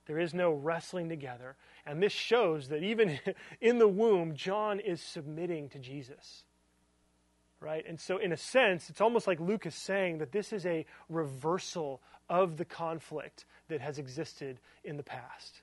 There 0.07 0.19
is 0.19 0.35
no 0.35 0.53
wrestling 0.53 1.09
together. 1.09 1.57
And 1.85 2.03
this 2.03 2.13
shows 2.13 2.69
that 2.69 2.83
even 2.83 3.19
in 3.61 3.79
the 3.79 3.89
womb, 3.89 4.35
John 4.35 4.79
is 4.79 5.01
submitting 5.01 5.69
to 5.71 5.79
Jesus. 5.79 6.45
Right? 7.61 7.85
And 7.89 7.99
so, 7.99 8.19
in 8.19 8.33
a 8.33 8.37
sense, 8.37 8.91
it's 8.91 9.01
almost 9.01 9.27
like 9.27 9.41
Luke 9.41 9.67
is 9.67 9.75
saying 9.75 10.19
that 10.19 10.33
this 10.33 10.53
is 10.53 10.67
a 10.67 10.85
reversal 11.09 12.01
of 12.29 12.57
the 12.57 12.65
conflict 12.65 13.47
that 13.69 13.81
has 13.81 13.99
existed 13.99 14.59
in 14.85 14.97
the 14.97 15.03
past. 15.03 15.63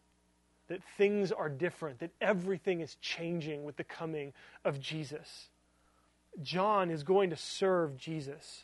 That 0.67 0.81
things 0.97 1.31
are 1.31 1.49
different, 1.49 1.99
that 1.99 2.11
everything 2.19 2.81
is 2.81 2.95
changing 2.95 3.63
with 3.63 3.77
the 3.77 3.83
coming 3.83 4.33
of 4.65 4.79
Jesus. 4.79 5.49
John 6.41 6.89
is 6.89 7.03
going 7.03 7.29
to 7.29 7.35
serve 7.35 7.97
Jesus. 7.97 8.63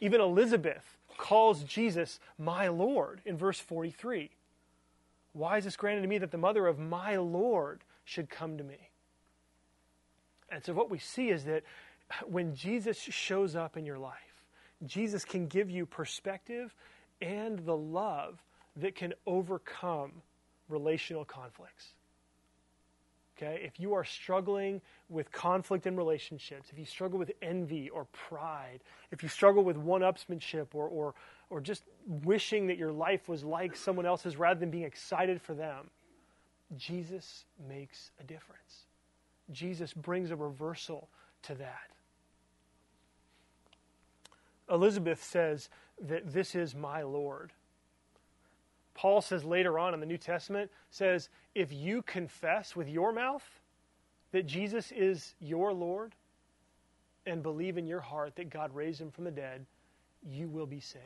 Even 0.00 0.20
Elizabeth 0.20 0.96
calls 1.18 1.62
Jesus 1.64 2.18
my 2.38 2.68
Lord 2.68 3.20
in 3.24 3.36
verse 3.36 3.60
43. 3.60 4.30
Why 5.32 5.58
is 5.58 5.64
this 5.64 5.76
granted 5.76 6.02
to 6.02 6.08
me 6.08 6.18
that 6.18 6.30
the 6.30 6.38
mother 6.38 6.66
of 6.66 6.78
my 6.78 7.16
Lord 7.16 7.84
should 8.04 8.28
come 8.28 8.56
to 8.58 8.64
me? 8.64 8.89
And 10.50 10.64
so, 10.64 10.72
what 10.72 10.90
we 10.90 10.98
see 10.98 11.30
is 11.30 11.44
that 11.44 11.62
when 12.26 12.54
Jesus 12.54 12.98
shows 12.98 13.54
up 13.54 13.76
in 13.76 13.86
your 13.86 13.98
life, 13.98 14.14
Jesus 14.84 15.24
can 15.24 15.46
give 15.46 15.70
you 15.70 15.86
perspective 15.86 16.74
and 17.20 17.58
the 17.60 17.76
love 17.76 18.42
that 18.76 18.94
can 18.94 19.12
overcome 19.26 20.12
relational 20.68 21.24
conflicts. 21.24 21.92
Okay? 23.36 23.60
If 23.64 23.80
you 23.80 23.94
are 23.94 24.04
struggling 24.04 24.80
with 25.08 25.30
conflict 25.32 25.86
in 25.86 25.96
relationships, 25.96 26.68
if 26.70 26.78
you 26.78 26.84
struggle 26.84 27.18
with 27.18 27.32
envy 27.42 27.88
or 27.88 28.06
pride, 28.06 28.80
if 29.10 29.22
you 29.22 29.28
struggle 29.28 29.64
with 29.64 29.76
one 29.76 30.02
upsmanship 30.02 30.68
or, 30.74 30.88
or, 30.88 31.14
or 31.48 31.60
just 31.60 31.82
wishing 32.06 32.66
that 32.68 32.76
your 32.76 32.92
life 32.92 33.28
was 33.28 33.44
like 33.44 33.76
someone 33.76 34.06
else's 34.06 34.36
rather 34.36 34.60
than 34.60 34.70
being 34.70 34.84
excited 34.84 35.40
for 35.40 35.54
them, 35.54 35.90
Jesus 36.76 37.44
makes 37.68 38.10
a 38.20 38.24
difference. 38.24 38.86
Jesus 39.52 39.92
brings 39.92 40.30
a 40.30 40.36
reversal 40.36 41.08
to 41.42 41.54
that. 41.54 41.90
Elizabeth 44.70 45.22
says 45.22 45.68
that 46.00 46.32
this 46.32 46.54
is 46.54 46.74
my 46.74 47.02
Lord. 47.02 47.52
Paul 48.94 49.20
says 49.20 49.44
later 49.44 49.78
on 49.78 49.94
in 49.94 50.00
the 50.00 50.06
New 50.06 50.18
Testament, 50.18 50.70
says, 50.90 51.28
if 51.54 51.72
you 51.72 52.02
confess 52.02 52.76
with 52.76 52.88
your 52.88 53.12
mouth 53.12 53.42
that 54.32 54.46
Jesus 54.46 54.92
is 54.92 55.34
your 55.40 55.72
Lord 55.72 56.14
and 57.26 57.42
believe 57.42 57.78
in 57.78 57.86
your 57.86 58.00
heart 58.00 58.36
that 58.36 58.50
God 58.50 58.74
raised 58.74 59.00
him 59.00 59.10
from 59.10 59.24
the 59.24 59.30
dead, 59.30 59.66
you 60.22 60.48
will 60.48 60.66
be 60.66 60.80
saved. 60.80 61.04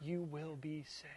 You 0.00 0.22
will 0.22 0.56
be 0.56 0.84
saved. 0.86 1.12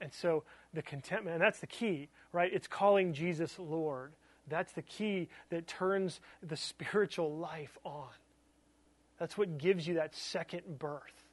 And 0.00 0.12
so 0.12 0.44
the 0.72 0.82
contentment, 0.82 1.34
and 1.34 1.42
that's 1.42 1.60
the 1.60 1.66
key, 1.66 2.08
right? 2.32 2.52
It's 2.52 2.66
calling 2.66 3.12
Jesus 3.12 3.58
Lord. 3.58 4.12
That's 4.48 4.72
the 4.72 4.82
key 4.82 5.28
that 5.50 5.66
turns 5.66 6.20
the 6.42 6.56
spiritual 6.56 7.36
life 7.36 7.76
on. 7.84 8.08
That's 9.18 9.36
what 9.36 9.58
gives 9.58 9.86
you 9.86 9.94
that 9.94 10.14
second 10.14 10.78
birth. 10.78 11.24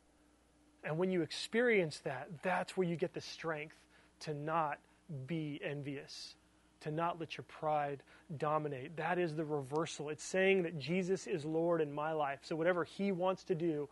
And 0.84 0.98
when 0.98 1.12
you 1.12 1.22
experience 1.22 2.00
that, 2.00 2.30
that's 2.44 2.78
where 2.78 2.88
you 2.88 2.96
get 2.96 3.14
the 3.14 3.22
strength 3.22 3.76
to 4.22 4.34
not 4.34 4.80
be 5.28 5.60
envious, 5.64 6.36
to 6.82 6.92
not 6.92 7.20
let 7.20 7.38
your 7.38 7.46
pride 7.46 8.04
dominate. 8.38 8.96
That 8.98 9.18
is 9.18 9.36
the 9.36 9.46
reversal. 9.46 10.10
It's 10.10 10.24
saying 10.24 10.64
that 10.64 10.80
Jesus 10.80 11.28
is 11.28 11.46
Lord 11.46 11.82
in 11.82 11.92
my 11.92 12.12
life. 12.12 12.40
So 12.44 12.56
whatever 12.56 12.84
He 12.84 13.12
wants 13.12 13.44
to 13.46 13.56
do, 13.56 13.90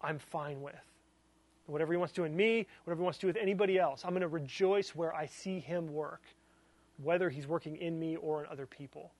I'm 0.00 0.18
fine 0.18 0.60
with. 0.60 0.74
Whatever 1.66 1.92
He 1.92 1.98
wants 1.98 2.14
to 2.14 2.22
do 2.22 2.24
in 2.24 2.34
me, 2.34 2.66
whatever 2.84 3.02
He 3.02 3.04
wants 3.04 3.18
to 3.18 3.22
do 3.22 3.26
with 3.28 3.36
anybody 3.36 3.78
else, 3.78 4.04
I'm 4.04 4.10
going 4.10 4.22
to 4.22 4.28
rejoice 4.28 4.94
where 4.94 5.14
I 5.14 5.26
see 5.26 5.60
Him 5.60 5.92
work, 5.92 6.22
whether 7.02 7.30
He's 7.30 7.46
working 7.46 7.76
in 7.76 7.98
me 7.98 8.16
or 8.16 8.44
in 8.44 8.50
other 8.50 8.66
people. 8.66 9.12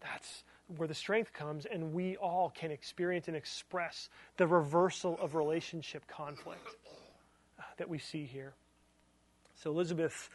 That's 0.00 0.44
where 0.76 0.88
the 0.88 0.94
strength 0.94 1.32
comes, 1.32 1.66
and 1.66 1.92
we 1.92 2.16
all 2.16 2.52
can 2.54 2.70
experience 2.70 3.28
and 3.28 3.36
express 3.36 4.10
the 4.36 4.46
reversal 4.46 5.18
of 5.20 5.34
relationship 5.34 6.06
conflict 6.06 6.66
uh, 7.58 7.62
that 7.78 7.88
we 7.88 7.98
see 7.98 8.24
here. 8.24 8.52
So 9.56 9.70
Elizabeth, 9.70 10.28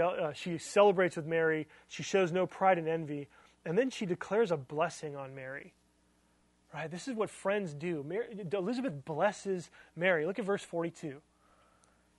uh, 0.00 0.32
she 0.32 0.58
celebrates 0.58 1.16
with 1.16 1.26
Mary. 1.26 1.68
She 1.88 2.02
shows 2.02 2.32
no 2.32 2.46
pride 2.46 2.78
and 2.78 2.88
envy, 2.88 3.28
and 3.64 3.78
then 3.78 3.90
she 3.90 4.04
declares 4.04 4.50
a 4.50 4.56
blessing 4.56 5.16
on 5.16 5.34
Mary. 5.34 5.72
Right? 6.74 6.90
This 6.90 7.08
is 7.08 7.14
what 7.14 7.30
friends 7.30 7.72
do. 7.72 8.04
Mary, 8.06 8.26
Elizabeth 8.52 9.04
blesses 9.04 9.70
Mary. 9.96 10.26
Look 10.26 10.38
at 10.38 10.44
verse 10.44 10.62
42. 10.62 11.22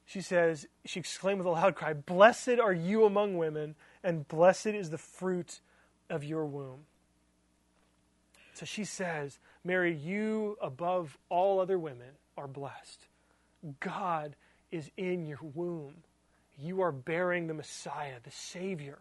She 0.06 0.22
says, 0.22 0.66
she 0.86 1.00
exclaimed 1.00 1.38
with 1.38 1.46
a 1.46 1.52
loud 1.52 1.76
cry, 1.76 1.94
Blessed 1.94 2.58
are 2.60 2.74
you 2.74 3.06
among 3.06 3.38
women, 3.38 3.76
and 4.04 4.28
blessed 4.28 4.68
is 4.68 4.90
the 4.90 4.98
fruit 4.98 5.60
of 6.10 6.24
your 6.24 6.46
womb. 6.46 6.86
So 8.54 8.66
she 8.66 8.84
says, 8.84 9.40
Mary, 9.64 9.96
you 9.96 10.58
above 10.62 11.18
all 11.30 11.60
other 11.60 11.80
women 11.80 12.10
are 12.38 12.48
blessed. 12.48 13.08
God 13.80 14.36
is 14.72 14.92
in 14.98 15.26
your 15.26 15.40
womb. 15.42 15.96
You 16.58 16.82
are 16.82 16.92
bearing 16.92 17.48
the 17.48 17.54
Messiah, 17.54 18.16
the 18.24 18.32
Savior, 18.32 19.00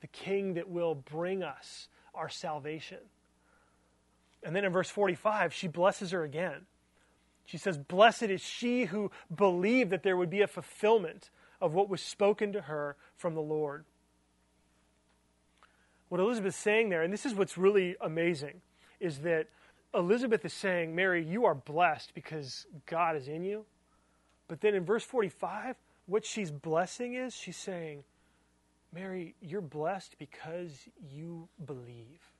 the 0.00 0.06
King 0.08 0.54
that 0.54 0.68
will 0.68 0.94
bring 0.94 1.42
us 1.42 1.88
our 2.14 2.28
salvation. 2.28 2.98
And 4.42 4.54
then 4.54 4.64
in 4.64 4.72
verse 4.72 4.90
45, 4.90 5.52
she 5.52 5.68
blesses 5.68 6.10
her 6.10 6.22
again. 6.22 6.66
She 7.44 7.56
says, 7.56 7.78
Blessed 7.78 8.24
is 8.24 8.42
she 8.42 8.84
who 8.84 9.10
believed 9.34 9.90
that 9.90 10.02
there 10.02 10.16
would 10.16 10.30
be 10.30 10.42
a 10.42 10.46
fulfillment 10.46 11.30
of 11.60 11.74
what 11.74 11.88
was 11.88 12.02
spoken 12.02 12.52
to 12.52 12.62
her 12.62 12.96
from 13.16 13.34
the 13.34 13.40
Lord. 13.40 13.84
What 16.08 16.20
Elizabeth's 16.20 16.56
saying 16.56 16.88
there, 16.88 17.02
and 17.02 17.12
this 17.12 17.26
is 17.26 17.34
what's 17.34 17.58
really 17.58 17.96
amazing, 18.00 18.60
is 19.00 19.18
that 19.20 19.48
Elizabeth 19.94 20.44
is 20.44 20.52
saying, 20.52 20.94
Mary, 20.94 21.24
you 21.24 21.44
are 21.44 21.54
blessed 21.54 22.14
because 22.14 22.66
God 22.86 23.16
is 23.16 23.28
in 23.28 23.42
you. 23.42 23.64
But 24.48 24.60
then 24.60 24.74
in 24.74 24.84
verse 24.84 25.04
45, 25.04 25.76
what 26.06 26.24
she's 26.24 26.50
blessing 26.50 27.14
is 27.14 27.34
she's 27.34 27.56
saying, 27.56 28.04
Mary, 28.92 29.34
you're 29.40 29.60
blessed 29.60 30.16
because 30.18 30.88
you 31.10 31.48
believe. 31.64 32.30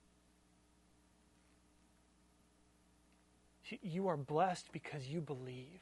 You 3.83 4.07
are 4.07 4.17
blessed 4.17 4.71
because 4.71 5.07
you 5.07 5.21
believe. 5.21 5.81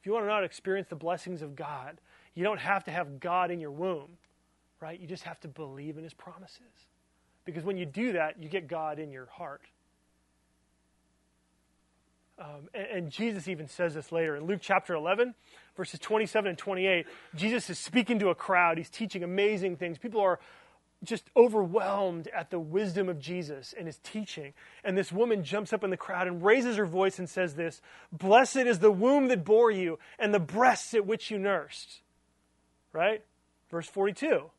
If 0.00 0.06
you 0.06 0.12
want 0.12 0.24
to 0.24 0.28
not 0.28 0.42
experience 0.42 0.88
the 0.88 0.96
blessings 0.96 1.42
of 1.42 1.54
God, 1.54 2.00
you 2.34 2.42
don't 2.42 2.58
have 2.58 2.82
to 2.84 2.90
have 2.90 3.20
God 3.20 3.52
in 3.52 3.60
your 3.60 3.70
womb, 3.70 4.18
right? 4.80 4.98
You 4.98 5.06
just 5.06 5.24
have 5.24 5.40
to 5.40 5.48
believe 5.48 5.96
in 5.96 6.04
His 6.04 6.14
promises. 6.14 6.60
Because 7.44 7.64
when 7.64 7.76
you 7.76 7.86
do 7.86 8.12
that, 8.12 8.42
you 8.42 8.48
get 8.48 8.68
God 8.68 8.98
in 8.98 9.10
your 9.10 9.26
heart. 9.26 9.62
Um, 12.38 12.68
and, 12.74 12.86
and, 12.86 13.10
Jesus 13.10 13.48
even 13.48 13.66
says 13.66 13.94
this 13.94 14.12
later 14.12 14.36
in 14.36 14.44
Luke 14.44 14.60
chapter 14.60 14.92
11, 14.92 15.34
verses 15.74 15.98
27 16.00 16.50
and 16.50 16.58
28. 16.58 17.06
Jesus 17.34 17.70
is 17.70 17.78
speaking 17.78 18.18
to 18.18 18.28
a 18.28 18.34
crowd. 18.34 18.76
He's 18.76 18.90
teaching 18.90 19.24
amazing 19.24 19.76
things. 19.78 19.96
People 19.96 20.20
are 20.20 20.38
just 21.02 21.30
overwhelmed 21.34 22.28
at 22.28 22.50
the 22.50 22.58
wisdom 22.58 23.08
of 23.08 23.18
Jesus 23.18 23.74
and 23.76 23.86
his 23.86 23.98
teaching. 23.98 24.52
And 24.84 24.98
this 24.98 25.10
woman 25.10 25.44
jumps 25.44 25.72
up 25.72 25.82
in 25.82 25.88
the 25.88 25.96
crowd 25.96 26.26
and 26.26 26.44
raises 26.44 26.76
her 26.76 26.84
voice 26.84 27.18
and 27.18 27.28
says 27.28 27.54
this 27.54 27.80
Blessed 28.12 28.56
is 28.56 28.80
the 28.80 28.92
womb 28.92 29.28
that 29.28 29.44
bore 29.44 29.70
you 29.70 29.98
and 30.18 30.34
the 30.34 30.40
breasts 30.40 30.92
at 30.92 31.06
which 31.06 31.30
you 31.30 31.38
nursed. 31.38 32.00
Right? 32.92 33.24
Verse 33.70 33.86
42. 33.86 34.50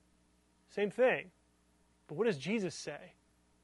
Same 0.77 0.91
thing. 0.91 1.31
But 2.07 2.19
what 2.19 2.27
does 2.27 2.37
Jesus 2.37 2.75
say? 2.75 3.13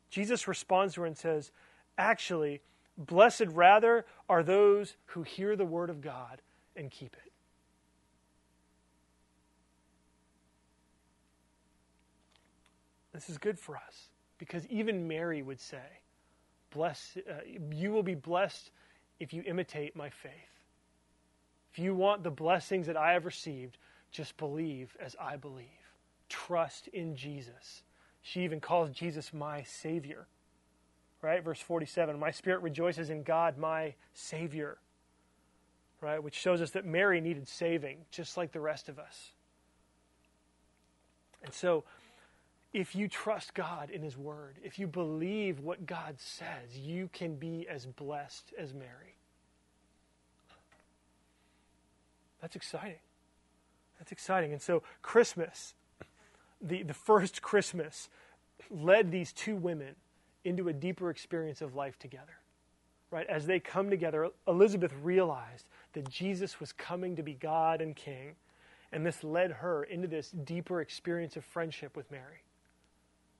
Jesus 0.09 0.47
responds 0.47 0.95
to 0.95 1.01
her 1.01 1.05
and 1.05 1.15
says, 1.15 1.51
Actually, 1.95 2.61
blessed 2.97 3.45
rather 3.49 4.07
are 4.27 4.41
those 4.41 4.95
who 5.05 5.21
hear 5.21 5.55
the 5.55 5.63
word 5.63 5.91
of 5.91 6.01
God 6.01 6.41
and 6.75 6.89
keep 6.89 7.15
it. 7.23 7.31
This 13.13 13.29
is 13.29 13.37
good 13.37 13.59
for 13.59 13.77
us 13.77 14.09
because 14.39 14.65
even 14.65 15.07
Mary 15.07 15.43
would 15.43 15.59
say, 15.61 16.01
Bless, 16.71 17.15
uh, 17.29 17.33
You 17.71 17.91
will 17.91 18.01
be 18.01 18.15
blessed 18.15 18.71
if 19.19 19.33
you 19.33 19.43
imitate 19.45 19.95
my 19.95 20.09
faith. 20.09 20.31
If 21.71 21.77
you 21.77 21.93
want 21.93 22.23
the 22.23 22.31
blessings 22.31 22.87
that 22.87 22.97
I 22.97 23.13
have 23.13 23.25
received, 23.25 23.77
just 24.11 24.35
believe 24.37 24.97
as 24.99 25.15
I 25.21 25.37
believe. 25.37 25.82
Trust 26.33 26.87
in 26.87 27.15
Jesus. 27.15 27.83
She 28.23 28.41
even 28.43 28.59
calls 28.59 28.89
Jesus 28.89 29.31
my 29.31 29.61
Savior. 29.61 30.25
Right? 31.21 31.43
Verse 31.43 31.59
47 31.59 32.19
My 32.19 32.31
spirit 32.31 32.63
rejoices 32.63 33.11
in 33.11 33.21
God, 33.21 33.59
my 33.59 33.93
Savior. 34.15 34.79
Right? 36.01 36.21
Which 36.21 36.33
shows 36.33 36.59
us 36.59 36.71
that 36.71 36.85
Mary 36.85 37.21
needed 37.21 37.47
saving, 37.47 37.97
just 38.09 38.35
like 38.35 38.51
the 38.51 38.59
rest 38.59 38.89
of 38.89 38.97
us. 38.97 39.33
And 41.43 41.53
so, 41.53 41.83
if 42.73 42.95
you 42.95 43.07
trust 43.07 43.53
God 43.53 43.91
in 43.91 44.01
His 44.01 44.17
Word, 44.17 44.57
if 44.63 44.79
you 44.79 44.87
believe 44.87 45.59
what 45.59 45.85
God 45.85 46.15
says, 46.17 46.75
you 46.75 47.11
can 47.13 47.35
be 47.35 47.67
as 47.69 47.85
blessed 47.85 48.53
as 48.57 48.73
Mary. 48.73 49.17
That's 52.41 52.55
exciting. 52.55 52.99
That's 53.99 54.11
exciting. 54.11 54.51
And 54.51 54.61
so, 54.61 54.81
Christmas 55.03 55.75
the, 56.63 56.83
the 56.83 56.93
first 56.93 57.41
Christmas 57.41 58.09
led 58.71 59.11
these 59.11 59.33
two 59.33 59.55
women 59.55 59.95
into 60.43 60.69
a 60.69 60.73
deeper 60.73 61.09
experience 61.09 61.61
of 61.61 61.75
life 61.75 61.99
together. 61.99 62.39
Right? 63.11 63.27
As 63.27 63.45
they 63.45 63.59
come 63.59 63.89
together, 63.89 64.29
Elizabeth 64.47 64.91
realized 65.03 65.67
that 65.93 66.09
Jesus 66.09 66.59
was 66.59 66.71
coming 66.71 67.15
to 67.15 67.23
be 67.23 67.33
God 67.35 67.79
and 67.79 67.95
King, 67.95 68.35
and 68.91 69.05
this 69.05 69.23
led 69.23 69.51
her 69.51 69.83
into 69.83 70.07
this 70.07 70.31
deeper 70.31 70.81
experience 70.81 71.35
of 71.35 71.45
friendship 71.45 71.95
with 71.95 72.09
Mary. 72.09 72.43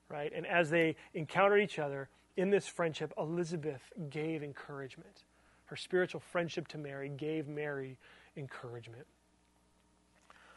Right? 0.08 0.32
And 0.34 0.46
as 0.46 0.70
they 0.70 0.94
encountered 1.12 1.58
each 1.58 1.78
other 1.78 2.08
in 2.36 2.50
this 2.50 2.68
friendship, 2.68 3.12
Elizabeth 3.18 3.82
gave 4.10 4.42
encouragement. 4.42 5.24
Her 5.66 5.76
spiritual 5.76 6.20
friendship 6.20 6.68
to 6.68 6.78
Mary 6.78 7.08
gave 7.08 7.48
Mary 7.48 7.98
encouragement. 8.36 9.06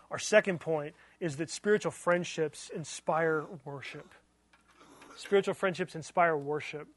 Our 0.10 0.20
second 0.20 0.60
point 0.60 0.96
is 1.20 1.38
that 1.38 1.50
spiritual 1.50 1.92
friendships 1.92 2.70
inspire 2.74 3.46
worship. 3.66 4.14
Spiritual 5.16 5.54
friendships 5.54 5.96
inspire 5.96 6.38
worship. 6.38 6.88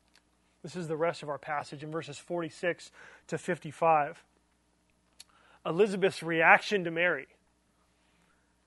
This 0.63 0.77
is 0.77 0.89
the 0.89 0.97
rest 0.97 1.23
of 1.23 1.29
our 1.29 1.39
passage 1.39 1.83
in 1.83 1.91
verses 1.91 2.19
46 2.19 2.91
to 3.29 3.39
55. 3.39 4.23
Elizabeth's 5.65 6.23
reaction 6.23 6.85
to 6.85 6.91
Mary 6.91 7.27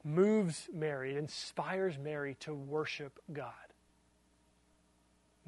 moves 0.04 0.70
Mary, 0.74 1.18
inspires 1.18 1.98
Mary 1.98 2.36
to 2.42 2.54
worship 2.54 3.20
God. 3.32 3.54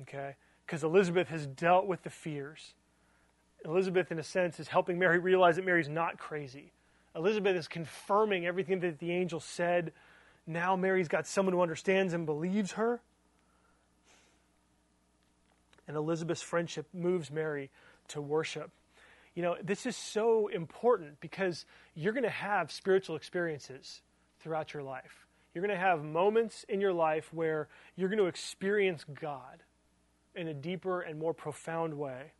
Okay? 0.02 0.36
Because 0.66 0.84
Elizabeth 0.84 1.28
has 1.28 1.46
dealt 1.46 1.88
with 1.88 2.04
the 2.04 2.10
fears. 2.10 2.74
Elizabeth, 3.66 4.12
in 4.12 4.20
a 4.20 4.24
sense, 4.24 4.60
is 4.60 4.68
helping 4.68 4.98
Mary 4.98 5.20
realize 5.20 5.58
that 5.58 5.66
Mary's 5.66 5.90
not 5.90 6.18
crazy. 6.18 6.72
Elizabeth 7.16 7.56
is 7.56 7.68
confirming 7.68 8.46
everything 8.46 8.82
that 8.82 9.00
the 9.00 9.12
angel 9.12 9.40
said. 9.40 9.94
Now 10.46 10.76
Mary's 10.76 11.08
got 11.08 11.26
someone 11.26 11.54
who 11.54 11.62
understands 11.62 12.14
and 12.14 12.26
believes 12.26 12.74
her. 12.74 13.02
And 15.88 15.96
Elizabeth's 15.96 16.42
friendship 16.42 16.88
moves 16.94 17.32
Mary 17.32 17.70
to 18.10 18.22
worship. 18.22 18.72
You 19.34 19.44
know, 19.44 19.56
this 19.64 19.86
is 19.86 19.96
so 19.96 20.48
important 20.48 21.20
because 21.20 21.66
you're 21.94 22.14
going 22.14 22.24
to 22.24 22.30
have 22.30 22.72
spiritual 22.72 23.16
experiences 23.16 24.02
throughout 24.40 24.74
your 24.74 24.84
life. 24.84 25.26
You're 25.54 25.62
going 25.66 25.78
to 25.78 25.82
have 25.82 26.04
moments 26.04 26.66
in 26.68 26.82
your 26.82 26.94
life 26.94 27.34
where 27.34 27.68
you're 27.96 28.10
going 28.10 28.20
to 28.20 28.26
experience 28.26 29.06
God. 29.20 29.64
in 30.36 30.48
a 30.48 30.54
deeper 30.54 31.02
and 31.02 31.18
more 31.18 31.34
profound 31.34 31.94
way. 31.94 32.34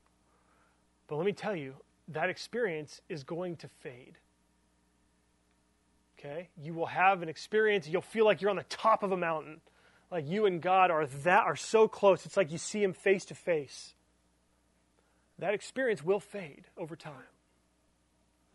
But 1.08 1.16
let 1.16 1.26
me 1.26 1.34
tell 1.34 1.56
you, 1.56 1.76
that 2.10 2.30
experience 2.30 3.02
is 3.10 3.24
going 3.24 3.56
to 3.58 3.68
fade. 3.68 4.18
Okay? 6.26 6.50
You 6.62 6.74
will 6.74 6.86
have 6.88 7.22
an 7.22 7.30
experience, 7.30 7.88
you'll 7.88 8.02
feel 8.02 8.26
like 8.26 8.42
you're 8.42 8.50
on 8.50 8.58
the 8.58 8.64
top 8.64 9.04
of 9.04 9.12
a 9.12 9.18
mountain. 9.18 9.62
Like 10.12 10.28
you 10.28 10.46
and 10.46 10.62
God 10.62 10.92
are 10.92 11.08
that 11.24 11.46
are 11.46 11.56
so 11.56 11.88
close. 11.88 12.26
It's 12.26 12.38
like 12.38 12.52
you 12.52 12.58
see 12.58 12.82
him 12.82 12.94
face 12.94 13.26
to 13.26 13.36
face. 13.36 13.94
That 15.40 15.54
experience 15.54 16.04
will 16.04 16.20
fade 16.20 16.66
over 16.78 16.96
time. 16.96 17.14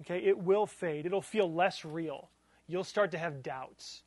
Okay? 0.03 0.25
It 0.25 0.39
will 0.39 0.67
fade. 0.67 1.07
It'll 1.07 1.21
feel 1.21 1.53
less 1.53 1.85
real. 1.85 2.31
You'll 2.67 2.85
start 2.85 3.11
to 3.13 3.19
have 3.19 3.43
doubts. 3.43 4.03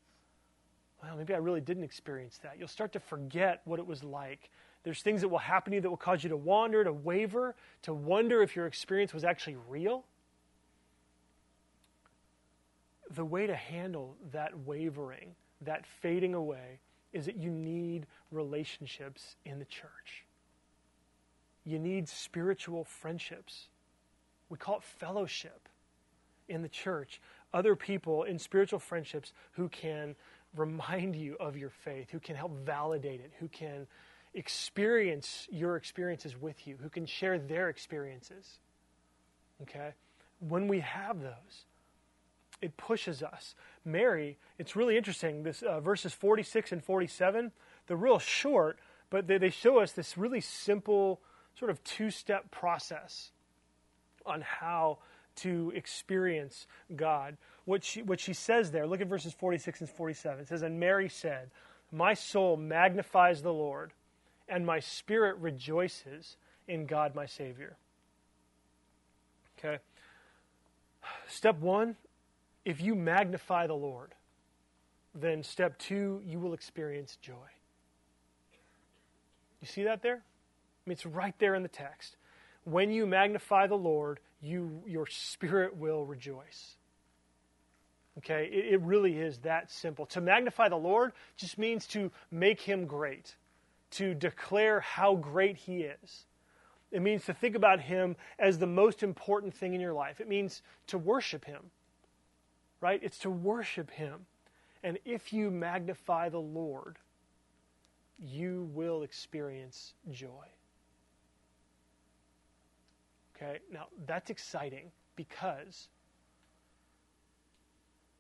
Well, 1.01 1.17
maybe 1.17 1.33
I 1.33 1.37
really 1.37 1.61
didn't 1.61 1.83
experience 1.83 2.39
that. 2.43 2.55
You'll 2.57 2.69
start 2.69 2.93
to 2.93 2.99
forget 2.99 3.61
what 3.65 3.79
it 3.79 3.85
was 3.85 4.03
like. 4.03 4.49
There's 4.83 5.01
things 5.01 5.21
that 5.21 5.27
will 5.27 5.37
happen 5.37 5.71
to 5.71 5.75
you 5.75 5.81
that 5.81 5.89
will 5.89 5.97
cause 5.97 6.23
you 6.23 6.29
to 6.29 6.37
wander, 6.37 6.83
to 6.83 6.93
waver, 6.93 7.55
to 7.83 7.93
wonder 7.93 8.41
if 8.41 8.55
your 8.55 8.67
experience 8.67 9.13
was 9.13 9.23
actually 9.23 9.57
real 9.67 10.05
the 13.15 13.25
way 13.25 13.47
to 13.47 13.55
handle 13.55 14.15
that 14.31 14.57
wavering, 14.59 15.35
that 15.61 15.85
fading 16.01 16.33
away, 16.33 16.79
is 17.11 17.25
that 17.25 17.37
you 17.37 17.51
need 17.51 18.07
relationships 18.31 19.35
in 19.45 19.59
the 19.59 19.65
church. 19.65 20.25
You 21.63 21.79
need 21.79 22.09
spiritual 22.09 22.83
friendships. 22.83 23.67
We 24.49 24.57
call 24.57 24.77
it 24.77 24.83
fellowship 24.83 25.69
in 26.49 26.61
the 26.61 26.69
church. 26.69 27.21
Other 27.53 27.75
people 27.75 28.23
in 28.23 28.39
spiritual 28.39 28.79
friendships 28.79 29.31
who 29.51 29.69
can 29.69 30.15
remind 30.55 31.15
you 31.15 31.37
of 31.39 31.55
your 31.55 31.69
faith, 31.69 32.09
who 32.11 32.19
can 32.19 32.35
help 32.35 32.65
validate 32.65 33.19
it, 33.19 33.31
who 33.39 33.47
can 33.47 33.87
experience 34.33 35.47
your 35.51 35.75
experiences 35.75 36.35
with 36.39 36.67
you, 36.67 36.77
who 36.81 36.89
can 36.89 37.05
share 37.05 37.37
their 37.37 37.69
experiences. 37.69 38.59
Okay? 39.61 39.93
When 40.39 40.67
we 40.67 40.79
have 40.81 41.21
those, 41.21 41.65
it 42.63 42.77
pushes 42.77 43.21
us. 43.21 43.55
Mary, 43.83 44.37
it's 44.57 44.75
really 44.75 44.97
interesting. 44.97 45.43
This 45.43 45.61
uh, 45.61 45.81
verses 45.81 46.13
46 46.13 46.71
and 46.71 46.83
47, 46.83 47.51
they're 47.87 47.97
real 47.97 48.19
short, 48.19 48.79
but 49.09 49.27
they, 49.27 49.37
they 49.37 49.49
show 49.49 49.79
us 49.79 49.91
this 49.91 50.17
really 50.17 50.39
simple 50.39 51.19
sort 51.59 51.69
of 51.69 51.83
two-step 51.83 52.49
process 52.51 53.31
on 54.25 54.41
how 54.41 54.99
to 55.35 55.73
experience 55.75 56.67
God. 56.95 57.37
What 57.65 57.83
she, 57.83 58.01
what 58.01 58.19
she 58.19 58.33
says 58.33 58.71
there, 58.71 58.87
look 58.87 59.01
at 59.01 59.07
verses 59.07 59.33
46 59.33 59.81
and 59.81 59.89
47. 59.89 60.39
It 60.41 60.47
says, 60.47 60.61
And 60.61 60.79
Mary 60.79 61.09
said, 61.09 61.51
My 61.91 62.13
soul 62.13 62.55
magnifies 62.55 63.41
the 63.41 63.53
Lord, 63.53 63.91
and 64.47 64.65
my 64.65 64.79
spirit 64.79 65.37
rejoices 65.37 66.37
in 66.67 66.85
God 66.85 67.13
my 67.13 67.25
Savior. 67.25 67.75
Okay. 69.59 69.79
Step 71.27 71.59
one 71.59 71.97
if 72.65 72.81
you 72.81 72.95
magnify 72.95 73.67
the 73.67 73.73
Lord, 73.73 74.13
then 75.13 75.43
step 75.43 75.77
two, 75.77 76.21
you 76.25 76.39
will 76.39 76.53
experience 76.53 77.17
joy. 77.21 77.49
You 79.61 79.67
see 79.67 79.83
that 79.83 80.01
there? 80.01 80.15
I 80.15 80.89
mean, 80.89 80.93
it's 80.93 81.05
right 81.05 81.35
there 81.39 81.55
in 81.55 81.63
the 81.63 81.69
text. 81.69 82.17
When 82.65 82.91
you 82.91 83.05
magnify 83.05 83.67
the 83.67 83.75
Lord, 83.75 84.19
you, 84.41 84.83
your 84.85 85.05
spirit 85.07 85.77
will 85.77 86.05
rejoice. 86.05 86.77
Okay? 88.17 88.49
It, 88.51 88.73
it 88.73 88.81
really 88.81 89.17
is 89.17 89.39
that 89.39 89.71
simple. 89.71 90.05
To 90.07 90.21
magnify 90.21 90.69
the 90.69 90.75
Lord 90.75 91.13
just 91.37 91.57
means 91.57 91.85
to 91.87 92.11
make 92.31 92.61
him 92.61 92.85
great, 92.85 93.35
to 93.91 94.13
declare 94.13 94.79
how 94.79 95.15
great 95.15 95.57
he 95.57 95.81
is. 95.81 96.25
It 96.91 97.01
means 97.01 97.25
to 97.25 97.33
think 97.33 97.55
about 97.55 97.79
him 97.79 98.15
as 98.37 98.59
the 98.59 98.67
most 98.67 99.03
important 99.03 99.53
thing 99.53 99.73
in 99.73 99.81
your 99.81 99.93
life. 99.93 100.21
It 100.21 100.29
means 100.29 100.61
to 100.87 100.97
worship 100.97 101.45
him 101.45 101.71
right? 102.83 102.99
It's 103.01 103.17
to 103.19 103.29
worship 103.29 103.89
Him. 103.91 104.25
And 104.83 104.99
if 105.05 105.31
you 105.31 105.49
magnify 105.49 106.27
the 106.27 106.41
Lord, 106.41 106.97
you 108.19 108.69
will 108.73 109.03
experience 109.03 109.93
joy. 110.11 110.27
Okay, 113.35 113.59
now 113.71 113.87
that's 114.05 114.29
exciting 114.29 114.91
because 115.15 115.87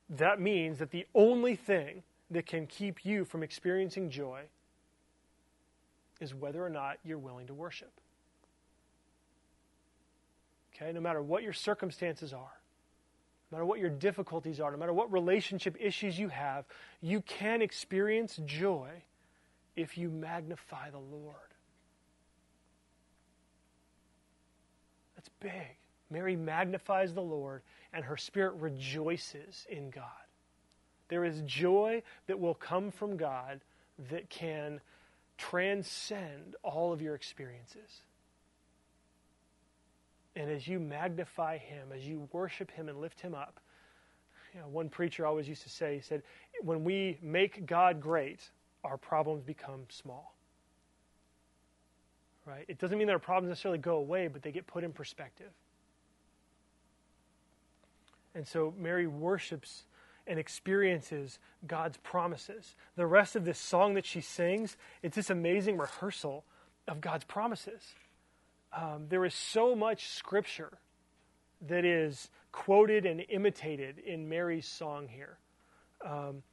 that 0.09 0.39
means 0.39 0.79
that 0.79 0.91
the 0.91 1.05
only 1.13 1.57
thing 1.57 2.01
that 2.31 2.45
can 2.45 2.65
keep 2.65 3.05
you 3.05 3.25
from 3.25 3.43
experiencing 3.43 4.09
joy 4.09 4.43
is 6.21 6.33
whether 6.33 6.65
or 6.65 6.69
not 6.69 6.99
you're 7.03 7.17
willing 7.17 7.47
to 7.47 7.53
worship. 7.53 7.91
Okay, 10.73 10.93
no 10.93 11.01
matter 11.01 11.21
what 11.21 11.43
your 11.43 11.51
circumstances 11.51 12.31
are, 12.31 12.62
no 13.53 13.57
matter 13.57 13.65
what 13.67 13.77
your 13.77 13.91
difficulties 13.91 14.59
are, 14.59 14.71
no 14.71 14.77
matter 14.77 14.93
what 14.93 15.13
relationship 15.13 15.77
issues 15.79 16.17
you 16.17 16.27
have, 16.27 16.65
you 17.01 17.21
can 17.21 17.61
experience 17.61 18.41
joy 18.47 18.89
if 19.75 19.95
you 19.95 20.09
magnify 20.09 20.89
the 20.89 20.97
Lord. 20.97 21.35
That's 25.15 25.29
big. 25.39 25.77
Mary 26.09 26.35
magnifies 26.35 27.13
the 27.13 27.21
Lord, 27.21 27.61
and 27.93 28.03
her 28.03 28.17
spirit 28.17 28.55
rejoices 28.55 29.67
in 29.69 29.91
God. 29.91 30.03
There 31.09 31.23
is 31.23 31.41
joy 31.45 32.01
that 32.25 32.39
will 32.39 32.55
come 32.55 32.89
from 32.89 33.17
God 33.17 33.61
that 34.09 34.31
can 34.31 34.81
transcend 35.37 36.55
all 36.63 36.91
of 36.91 37.03
your 37.03 37.13
experiences. 37.13 38.01
And 40.35 40.49
as 40.49 40.67
you 40.67 40.79
magnify 40.79 41.57
him, 41.57 41.89
as 41.95 42.07
you 42.07 42.27
worship 42.31 42.71
him 42.71 42.89
and 42.89 42.99
lift 42.99 43.21
him 43.21 43.35
up, 43.35 43.59
you 44.53 44.61
know, 44.61 44.67
one 44.67 44.89
preacher 44.89 45.25
always 45.25 45.47
used 45.47 45.63
to 45.63 45.69
say, 45.69 45.95
he 45.95 46.01
said, 46.01 46.23
when 46.61 46.83
we 46.83 47.17
make 47.21 47.65
God 47.65 48.01
great, 48.01 48.39
our 48.83 48.97
problems 48.97 49.43
become 49.43 49.81
small. 49.89 50.35
Right? 52.45 52.65
It 52.67 52.77
doesn't 52.77 52.97
mean 52.97 53.07
that 53.07 53.13
our 53.13 53.19
problems 53.19 53.49
necessarily 53.49 53.79
go 53.79 53.95
away, 53.95 54.27
but 54.27 54.41
they 54.41 54.51
get 54.51 54.67
put 54.67 54.83
in 54.83 54.91
perspective. 54.91 55.51
And 58.35 58.47
so 58.47 58.73
Mary 58.77 59.07
worships 59.07 59.83
and 60.25 60.39
experiences 60.39 61.39
God's 61.65 61.97
promises. 61.97 62.75
The 62.95 63.05
rest 63.05 63.35
of 63.35 63.45
this 63.45 63.59
song 63.59 63.93
that 63.93 64.05
she 64.05 64.21
sings, 64.21 64.77
it's 65.01 65.15
this 65.15 65.29
amazing 65.29 65.77
rehearsal 65.77 66.43
of 66.87 67.01
God's 67.01 67.23
promises 67.23 67.93
um, 68.75 69.05
there 69.09 69.23
is 69.25 69.33
so 69.33 69.75
much 69.75 70.07
scripture 70.07 70.77
that 71.67 71.85
is 71.85 72.29
quoted 72.51 73.05
and 73.05 73.23
imitated 73.29 73.99
in 73.99 74.29
Mary's 74.29 74.67
song 74.67 75.07
here. 75.07 75.37
Um, 76.05 76.43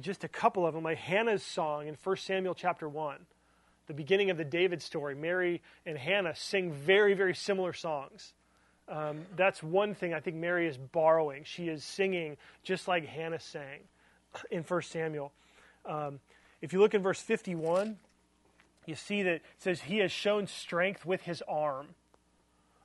just 0.00 0.24
a 0.24 0.28
couple 0.28 0.66
of 0.66 0.74
them, 0.74 0.84
like 0.84 0.98
Hannah's 0.98 1.42
song 1.42 1.86
in 1.86 1.96
1 2.02 2.16
Samuel 2.16 2.54
chapter 2.54 2.88
1, 2.88 3.18
the 3.86 3.94
beginning 3.94 4.30
of 4.30 4.36
the 4.36 4.44
David 4.44 4.82
story. 4.82 5.14
Mary 5.14 5.60
and 5.84 5.98
Hannah 5.98 6.34
sing 6.34 6.72
very, 6.72 7.14
very 7.14 7.34
similar 7.34 7.72
songs. 7.72 8.32
Um, 8.88 9.22
that's 9.36 9.62
one 9.62 9.94
thing 9.94 10.12
I 10.12 10.20
think 10.20 10.36
Mary 10.36 10.66
is 10.66 10.76
borrowing. 10.76 11.44
She 11.44 11.68
is 11.68 11.84
singing 11.84 12.36
just 12.62 12.88
like 12.88 13.06
Hannah 13.06 13.40
sang 13.40 13.80
in 14.50 14.62
1 14.62 14.82
Samuel. 14.82 15.32
Um, 15.84 16.20
if 16.60 16.72
you 16.72 16.80
look 16.80 16.94
in 16.94 17.02
verse 17.02 17.20
51, 17.20 17.98
you 18.92 18.96
see 18.96 19.22
that 19.22 19.36
it 19.36 19.42
says 19.56 19.80
he 19.80 19.98
has 19.98 20.12
shown 20.12 20.46
strength 20.46 21.06
with 21.06 21.22
his 21.22 21.42
arm. 21.48 21.94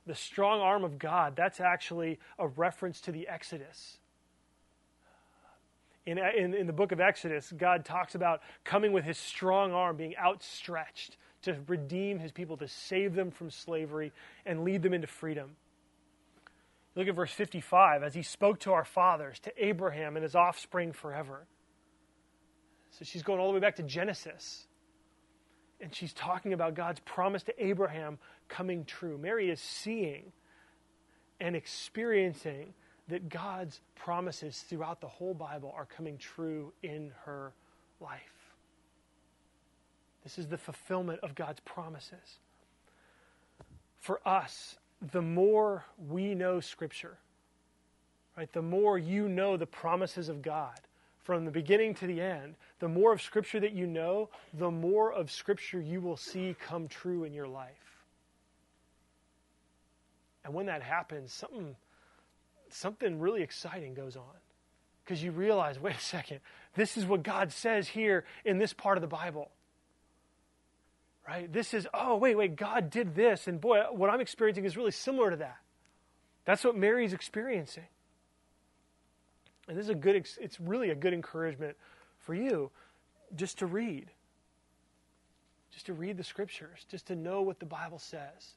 The 0.06 0.14
strong 0.14 0.62
arm 0.62 0.82
of 0.82 0.98
God, 0.98 1.36
that's 1.36 1.60
actually 1.60 2.18
a 2.38 2.48
reference 2.48 3.02
to 3.02 3.12
the 3.12 3.28
Exodus. 3.28 3.98
In, 6.06 6.16
in, 6.16 6.54
in, 6.54 6.66
the 6.66 6.72
book 6.72 6.92
of 6.92 7.00
Exodus, 7.00 7.52
God 7.54 7.84
talks 7.84 8.14
about 8.14 8.40
coming 8.64 8.94
with 8.94 9.04
his 9.04 9.18
strong 9.18 9.72
arm, 9.72 9.98
being 9.98 10.16
outstretched 10.16 11.18
to 11.42 11.58
redeem 11.66 12.18
his 12.18 12.32
people, 12.32 12.56
to 12.56 12.68
save 12.68 13.14
them 13.14 13.30
from 13.30 13.50
slavery 13.50 14.10
and 14.46 14.64
lead 14.64 14.82
them 14.82 14.94
into 14.94 15.06
freedom. 15.06 15.56
Look 16.94 17.06
at 17.06 17.14
verse 17.14 17.32
55 17.32 18.02
as 18.02 18.14
he 18.14 18.22
spoke 18.22 18.60
to 18.60 18.72
our 18.72 18.86
fathers, 18.86 19.38
to 19.40 19.52
Abraham 19.62 20.16
and 20.16 20.22
his 20.22 20.34
offspring 20.34 20.92
forever. 20.92 21.46
So 22.92 23.04
she's 23.04 23.22
going 23.22 23.40
all 23.40 23.48
the 23.48 23.52
way 23.52 23.60
back 23.60 23.76
to 23.76 23.82
Genesis 23.82 24.68
and 25.80 25.94
she's 25.94 26.12
talking 26.12 26.52
about 26.52 26.74
God's 26.74 27.00
promise 27.00 27.42
to 27.44 27.64
Abraham 27.64 28.18
coming 28.48 28.84
true. 28.84 29.16
Mary 29.18 29.50
is 29.50 29.60
seeing 29.60 30.32
and 31.40 31.54
experiencing 31.54 32.74
that 33.08 33.28
God's 33.28 33.80
promises 33.94 34.64
throughout 34.68 35.00
the 35.00 35.08
whole 35.08 35.34
Bible 35.34 35.72
are 35.74 35.86
coming 35.86 36.18
true 36.18 36.72
in 36.82 37.12
her 37.24 37.52
life. 38.00 38.20
This 40.24 40.38
is 40.38 40.48
the 40.48 40.58
fulfillment 40.58 41.20
of 41.22 41.34
God's 41.34 41.60
promises. 41.60 42.40
For 43.98 44.20
us, 44.26 44.76
the 45.12 45.22
more 45.22 45.84
we 46.08 46.34
know 46.34 46.60
Scripture, 46.60 47.16
right, 48.36 48.52
the 48.52 48.62
more 48.62 48.98
you 48.98 49.28
know 49.28 49.56
the 49.56 49.66
promises 49.66 50.28
of 50.28 50.42
God, 50.42 50.78
from 51.28 51.44
the 51.44 51.50
beginning 51.50 51.92
to 51.92 52.06
the 52.06 52.22
end, 52.22 52.54
the 52.78 52.88
more 52.88 53.12
of 53.12 53.20
Scripture 53.20 53.60
that 53.60 53.74
you 53.74 53.86
know, 53.86 54.30
the 54.54 54.70
more 54.70 55.12
of 55.12 55.30
Scripture 55.30 55.78
you 55.78 56.00
will 56.00 56.16
see 56.16 56.56
come 56.58 56.88
true 56.88 57.24
in 57.24 57.34
your 57.34 57.46
life. 57.46 58.06
And 60.42 60.54
when 60.54 60.64
that 60.64 60.82
happens, 60.82 61.30
something, 61.30 61.76
something 62.70 63.20
really 63.20 63.42
exciting 63.42 63.92
goes 63.92 64.16
on. 64.16 64.24
Because 65.04 65.22
you 65.22 65.30
realize, 65.30 65.78
wait 65.78 65.96
a 65.96 66.00
second, 66.00 66.40
this 66.74 66.96
is 66.96 67.04
what 67.04 67.22
God 67.22 67.52
says 67.52 67.88
here 67.88 68.24
in 68.46 68.56
this 68.56 68.72
part 68.72 68.96
of 68.96 69.02
the 69.02 69.06
Bible. 69.06 69.50
Right? 71.28 71.52
This 71.52 71.74
is, 71.74 71.86
oh, 71.92 72.16
wait, 72.16 72.38
wait, 72.38 72.56
God 72.56 72.88
did 72.88 73.14
this. 73.14 73.46
And 73.46 73.60
boy, 73.60 73.82
what 73.92 74.08
I'm 74.08 74.22
experiencing 74.22 74.64
is 74.64 74.78
really 74.78 74.92
similar 74.92 75.32
to 75.32 75.36
that. 75.36 75.58
That's 76.46 76.64
what 76.64 76.74
Mary's 76.74 77.12
experiencing. 77.12 77.84
And 79.68 79.76
this 79.76 79.84
is 79.84 79.90
a 79.90 79.94
good, 79.94 80.16
it's 80.16 80.60
really 80.60 80.90
a 80.90 80.94
good 80.94 81.12
encouragement 81.12 81.76
for 82.18 82.34
you 82.34 82.70
just 83.36 83.58
to 83.58 83.66
read. 83.66 84.10
Just 85.70 85.86
to 85.86 85.92
read 85.92 86.16
the 86.16 86.24
scriptures, 86.24 86.86
just 86.90 87.06
to 87.08 87.14
know 87.14 87.42
what 87.42 87.60
the 87.60 87.66
Bible 87.66 87.98
says. 87.98 88.54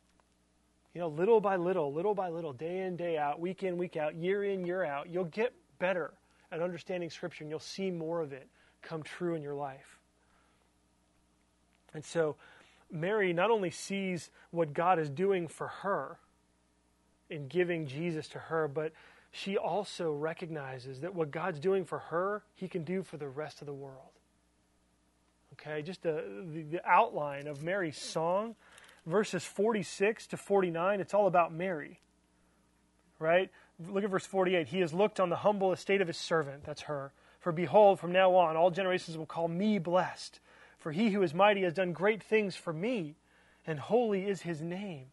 You 0.93 1.01
know, 1.01 1.09
little 1.09 1.41
by 1.41 1.57
little, 1.57 1.93
little 1.93 2.15
by 2.15 2.29
little, 2.29 2.53
day 2.53 2.79
in, 2.79 2.95
day 2.95 3.17
out, 3.17 3.39
week 3.39 3.63
in, 3.63 3.77
week 3.77 3.97
out, 3.97 4.15
year 4.15 4.43
in, 4.43 4.65
year 4.65 4.83
out, 4.83 5.09
you'll 5.09 5.25
get 5.25 5.53
better 5.79 6.13
at 6.51 6.61
understanding 6.61 7.09
scripture 7.09 7.43
and 7.43 7.51
you'll 7.51 7.59
see 7.59 7.91
more 7.91 8.21
of 8.21 8.33
it 8.33 8.47
come 8.81 9.03
true 9.03 9.35
in 9.35 9.41
your 9.41 9.53
life. 9.53 9.99
And 11.93 12.03
so, 12.03 12.35
Mary 12.89 13.33
not 13.33 13.51
only 13.51 13.71
sees 13.71 14.31
what 14.51 14.73
God 14.73 14.99
is 14.99 15.09
doing 15.09 15.47
for 15.47 15.67
her 15.67 16.17
in 17.29 17.47
giving 17.47 17.87
Jesus 17.87 18.27
to 18.29 18.39
her, 18.39 18.67
but 18.67 18.91
she 19.31 19.57
also 19.57 20.11
recognizes 20.11 21.01
that 21.01 21.15
what 21.15 21.31
God's 21.31 21.59
doing 21.59 21.85
for 21.85 21.99
her, 21.99 22.43
He 22.55 22.67
can 22.67 22.83
do 22.83 23.01
for 23.01 23.17
the 23.17 23.29
rest 23.29 23.61
of 23.61 23.65
the 23.65 23.73
world. 23.73 24.11
Okay, 25.53 25.81
just 25.81 26.05
a, 26.05 26.23
the, 26.53 26.63
the 26.63 26.81
outline 26.85 27.47
of 27.47 27.63
Mary's 27.63 27.97
song, 27.97 28.55
verses 29.05 29.43
46 29.43 30.27
to 30.27 30.37
49, 30.37 30.99
it's 30.99 31.13
all 31.13 31.27
about 31.27 31.53
Mary. 31.53 32.01
Right? 33.19 33.49
Look 33.87 34.03
at 34.03 34.09
verse 34.09 34.25
48. 34.25 34.67
He 34.67 34.79
has 34.79 34.93
looked 34.93 35.19
on 35.19 35.29
the 35.29 35.35
humble 35.37 35.71
estate 35.71 36.01
of 36.01 36.07
his 36.07 36.17
servant, 36.17 36.63
that's 36.65 36.83
her. 36.83 37.13
For 37.39 37.51
behold, 37.51 37.99
from 37.99 38.11
now 38.11 38.35
on, 38.35 38.55
all 38.55 38.69
generations 38.69 39.17
will 39.17 39.25
call 39.25 39.47
me 39.47 39.79
blessed. 39.79 40.39
For 40.77 40.91
he 40.91 41.11
who 41.11 41.21
is 41.21 41.33
mighty 41.33 41.61
has 41.61 41.73
done 41.73 41.93
great 41.93 42.21
things 42.21 42.55
for 42.55 42.73
me, 42.73 43.15
and 43.65 43.79
holy 43.79 44.27
is 44.27 44.41
his 44.41 44.61
name. 44.61 45.07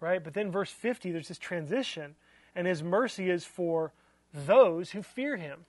Right? 0.00 0.22
But 0.22 0.34
then 0.34 0.50
verse 0.50 0.70
50, 0.70 1.12
there's 1.12 1.28
this 1.28 1.38
transition 1.38 2.14
and 2.58 2.66
his 2.66 2.82
mercy 2.82 3.30
is 3.30 3.44
for 3.44 3.92
those 4.34 4.90
who 4.90 5.00
fear 5.00 5.36
him. 5.36 5.60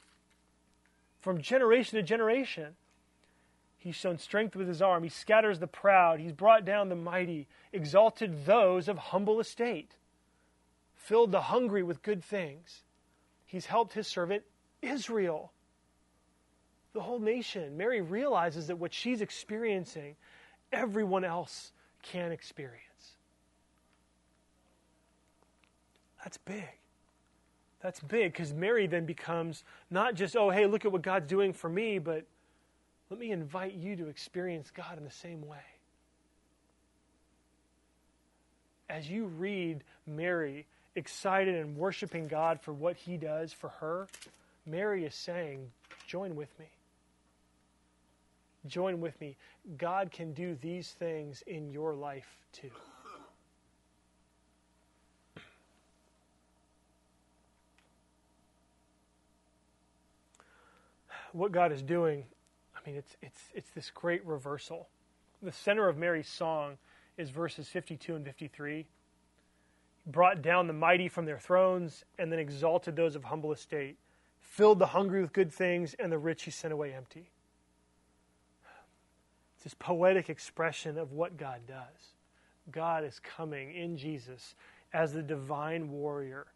From 1.22 1.40
generation 1.40 1.98
to 1.98 2.04
generation, 2.04 2.76
he's 3.78 3.94
shown 3.94 4.18
strength 4.18 4.56
with 4.56 4.68
his 4.68 4.82
arm. 4.82 5.04
He 5.04 5.10
scatters 5.10 5.60
the 5.60 5.68
proud. 5.68 6.20
He's 6.20 6.32
brought 6.32 6.66
down 6.66 6.90
the 6.90 6.96
mighty, 6.96 7.48
exalted 7.72 8.48
those 8.48 8.88
of 8.88 8.98
humble 8.98 9.40
estate, 9.40 9.98
filled 10.96 11.32
the 11.32 11.42
hungry 11.42 11.84
with 11.84 12.02
good 12.02 12.24
things. 12.24 12.82
He's 13.46 13.68
helped 13.68 13.94
his 13.94 14.08
servant 14.08 14.42
Israel, 14.82 15.52
the 16.94 17.02
whole 17.02 17.20
nation. 17.20 17.78
Mary 17.78 18.02
realizes 18.02 18.66
that 18.66 18.78
what 18.78 18.96
she's 18.96 19.22
experiencing, 19.22 20.16
everyone 20.72 21.24
else 21.24 21.72
can 22.02 22.32
experience. 22.32 23.14
That's 26.24 26.38
big. 26.38 26.79
That's 27.82 28.00
big 28.02 28.34
because 28.34 28.54
Mary 28.54 28.88
then 28.88 29.06
becomes 29.06 29.64
not 29.90 30.16
just, 30.16 30.36
oh, 30.36 30.50
hey, 30.50 30.66
look 30.66 30.86
at 30.86 30.92
what 30.92 31.02
God's 31.02 31.28
doing 31.28 31.54
for 31.54 31.70
me, 31.70 31.98
but 31.98 32.26
let 33.10 33.20
me 33.20 33.32
invite 33.32 33.74
you 33.74 33.96
to 33.96 34.08
experience 34.08 34.70
God 34.72 34.98
in 34.98 35.04
the 35.04 35.12
same 35.12 35.48
way. 35.48 35.58
As 38.90 39.10
you 39.10 39.26
read 39.26 39.84
Mary 40.06 40.66
excited 40.96 41.56
and 41.56 41.78
worshiping 41.78 42.28
God 42.28 42.60
for 42.60 42.74
what 42.74 42.98
he 42.98 43.18
does 43.18 43.54
for 43.54 43.70
her, 43.70 44.08
Mary 44.66 45.06
is 45.06 45.16
saying, 45.16 45.72
join 46.08 46.36
with 46.36 46.50
me. 46.60 46.66
Join 48.68 49.00
with 49.00 49.20
me. 49.22 49.38
God 49.78 50.12
can 50.12 50.34
do 50.34 50.58
these 50.62 50.90
things 50.92 51.44
in 51.48 51.72
your 51.72 51.94
life 51.94 52.28
too. 52.52 52.72
What 61.34 61.52
God 61.52 61.72
is 61.72 61.82
doing, 61.82 62.26
I 62.76 62.80
mean, 62.88 62.98
it's, 62.98 63.18
it's, 63.22 63.42
it's 63.54 63.70
this 63.72 63.92
great 63.92 64.26
reversal. 64.26 64.90
The 65.42 65.52
center 65.52 65.88
of 65.88 65.98
Mary's 65.98 66.28
song 66.28 66.78
is 67.18 67.30
verses 67.30 67.68
52 67.68 68.16
and 68.16 68.26
53. 68.26 68.88
brought 70.06 70.42
down 70.42 70.68
the 70.68 70.74
mighty 70.74 71.08
from 71.08 71.26
their 71.26 71.38
thrones 71.38 72.04
and 72.18 72.32
then 72.32 72.40
exalted 72.40 72.96
those 72.96 73.16
of 73.16 73.26
humble 73.26 73.52
estate, 73.52 73.98
filled 74.40 74.80
the 74.80 74.88
hungry 74.88 75.22
with 75.22 75.34
good 75.34 75.52
things, 75.54 75.96
and 76.00 76.12
the 76.12 76.18
rich 76.18 76.44
he 76.44 76.52
sent 76.52 76.74
away 76.74 76.94
empty. 76.94 77.32
It's 79.56 79.66
this 79.66 79.76
poetic 79.78 80.30
expression 80.30 80.98
of 80.98 81.12
what 81.12 81.38
God 81.38 81.62
does. 81.68 82.16
God 82.72 83.04
is 83.04 83.20
coming 83.20 83.74
in 83.74 83.98
Jesus 83.98 84.56
as 84.94 85.14
the 85.14 85.22
divine 85.22 85.92
warrior, 85.92 86.48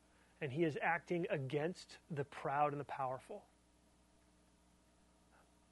and 0.42 0.52
he 0.52 0.64
is 0.64 0.78
acting 0.82 1.26
against 1.30 1.98
the 2.12 2.24
proud 2.24 2.72
and 2.72 2.80
the 2.80 2.86
powerful. 2.86 3.44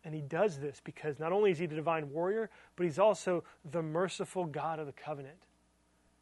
And 0.04 0.16
he 0.16 0.22
does 0.22 0.58
this 0.58 0.82
because 0.84 1.20
not 1.20 1.32
only 1.32 1.52
is 1.52 1.60
he 1.60 1.68
the 1.68 1.76
divine 1.76 2.12
warrior, 2.12 2.50
but 2.76 2.86
he's 2.86 3.00
also 3.00 3.44
the 3.72 3.84
merciful 3.84 4.46
God 4.46 4.80
of 4.80 4.88
the 4.88 4.94
covenant. 4.94 5.38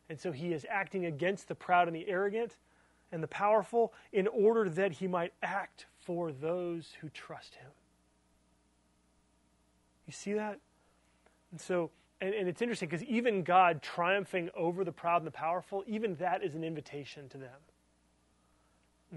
And 0.10 0.20
so 0.20 0.32
he 0.32 0.52
is 0.52 0.66
acting 0.70 1.06
against 1.06 1.48
the 1.48 1.56
proud 1.56 1.88
and 1.88 1.96
the 1.96 2.08
arrogant 2.10 2.58
and 3.12 3.24
the 3.24 3.28
powerful 3.28 3.94
in 4.12 4.28
order 4.28 4.70
that 4.70 4.94
he 4.94 5.08
might 5.08 5.34
act 5.42 5.86
for 5.98 6.32
those 6.32 6.94
who 7.02 7.10
trust 7.10 7.56
him. 7.56 7.70
You 10.08 10.14
see 10.14 10.34
that? 10.34 10.60
And 11.52 11.62
so, 11.62 11.92
and, 12.20 12.34
and 12.34 12.50
it's 12.50 12.62
interesting 12.62 12.90
because 12.90 13.04
even 13.04 13.44
God 13.44 13.82
triumphing 13.82 14.50
over 14.56 14.84
the 14.84 14.92
proud 14.92 15.18
and 15.18 15.28
the 15.28 15.32
powerful, 15.32 15.84
even 15.88 16.16
that 16.16 16.44
is 16.44 16.56
an 16.56 16.64
invitation 16.64 17.30
to 17.30 17.38
them. 17.38 17.60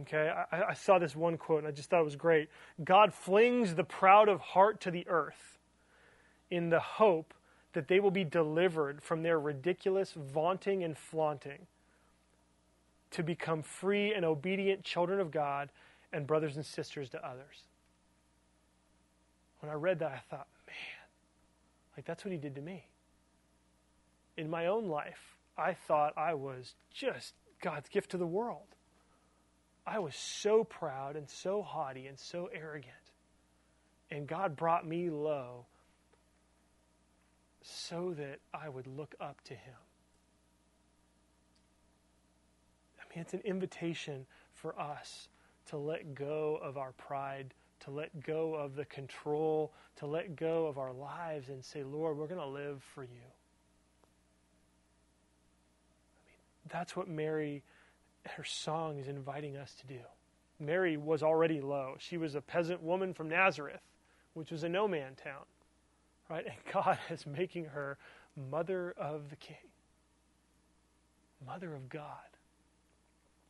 Okay, 0.00 0.32
I, 0.50 0.62
I, 0.70 0.74
saw 0.74 0.98
this 0.98 1.14
one 1.14 1.36
quote 1.36 1.58
and 1.58 1.68
I 1.68 1.70
just 1.70 1.90
thought 1.90 2.00
it 2.00 2.04
was 2.04 2.16
great. 2.16 2.48
God 2.82 3.12
flings 3.12 3.74
the 3.74 3.84
proud 3.84 4.30
of 4.30 4.40
heart 4.40 4.80
to 4.82 4.90
the 4.90 5.06
earth 5.06 5.58
in 6.50 6.70
the 6.70 6.80
hope 6.80 7.34
that 7.74 7.88
they 7.88 8.00
will 8.00 8.10
be 8.10 8.24
delivered 8.24 9.02
from 9.02 9.22
their 9.22 9.38
ridiculous 9.38 10.12
vaunting 10.16 10.82
and 10.82 10.96
flaunting 10.96 11.66
to 13.10 13.22
become 13.22 13.62
free 13.62 14.14
and 14.14 14.24
obedient 14.24 14.82
children 14.82 15.20
of 15.20 15.30
God 15.30 15.68
and 16.12 16.26
brothers 16.26 16.56
and 16.56 16.64
sisters 16.64 17.10
to 17.10 17.26
others. 17.26 17.64
When 19.60 19.70
I 19.70 19.74
read 19.74 19.98
that, 19.98 20.12
I 20.12 20.20
thought, 20.30 20.48
man, 20.66 20.76
like 21.96 22.06
that's 22.06 22.24
what 22.24 22.32
he 22.32 22.38
did 22.38 22.54
to 22.54 22.62
me. 22.62 22.86
In 24.38 24.48
my 24.48 24.66
own 24.66 24.88
life, 24.88 25.36
I 25.58 25.74
thought 25.74 26.14
I 26.16 26.32
was 26.32 26.74
just 26.90 27.34
God's 27.60 27.90
gift 27.90 28.10
to 28.12 28.16
the 28.16 28.26
world. 28.26 28.74
I 29.86 29.98
was 29.98 30.14
so 30.14 30.64
proud 30.64 31.16
and 31.16 31.28
so 31.28 31.62
haughty 31.62 32.06
and 32.06 32.18
so 32.18 32.48
arrogant. 32.52 32.92
And 34.10 34.26
God 34.26 34.56
brought 34.56 34.86
me 34.86 35.10
low 35.10 35.66
so 37.62 38.14
that 38.14 38.38
I 38.52 38.68
would 38.68 38.86
look 38.86 39.14
up 39.20 39.40
to 39.44 39.54
Him. 39.54 39.74
I 43.00 43.02
mean, 43.14 43.22
it's 43.22 43.34
an 43.34 43.42
invitation 43.44 44.26
for 44.54 44.78
us 44.78 45.28
to 45.66 45.76
let 45.76 46.14
go 46.14 46.58
of 46.62 46.76
our 46.76 46.92
pride, 46.92 47.54
to 47.80 47.90
let 47.90 48.24
go 48.24 48.54
of 48.54 48.76
the 48.76 48.84
control, 48.84 49.72
to 49.96 50.06
let 50.06 50.36
go 50.36 50.66
of 50.66 50.78
our 50.78 50.92
lives 50.92 51.48
and 51.48 51.64
say, 51.64 51.82
Lord, 51.82 52.16
we're 52.16 52.26
going 52.26 52.40
to 52.40 52.46
live 52.46 52.82
for 52.94 53.02
you. 53.02 53.10
I 56.14 56.22
mean, 56.28 56.38
that's 56.68 56.94
what 56.96 57.08
Mary 57.08 57.62
her 58.36 58.44
song 58.44 58.98
is 58.98 59.08
inviting 59.08 59.56
us 59.56 59.74
to 59.80 59.86
do. 59.86 60.00
Mary 60.58 60.96
was 60.96 61.22
already 61.22 61.60
low. 61.60 61.96
She 61.98 62.16
was 62.16 62.34
a 62.34 62.40
peasant 62.40 62.82
woman 62.82 63.14
from 63.14 63.28
Nazareth, 63.28 63.80
which 64.34 64.50
was 64.50 64.62
a 64.62 64.68
no 64.68 64.86
man 64.86 65.14
town. 65.14 65.44
Right? 66.30 66.46
And 66.46 66.54
God 66.72 66.98
is 67.10 67.26
making 67.26 67.66
her 67.66 67.98
mother 68.50 68.94
of 68.96 69.28
the 69.28 69.36
king, 69.36 69.56
mother 71.44 71.74
of 71.74 71.88
God. 71.88 72.06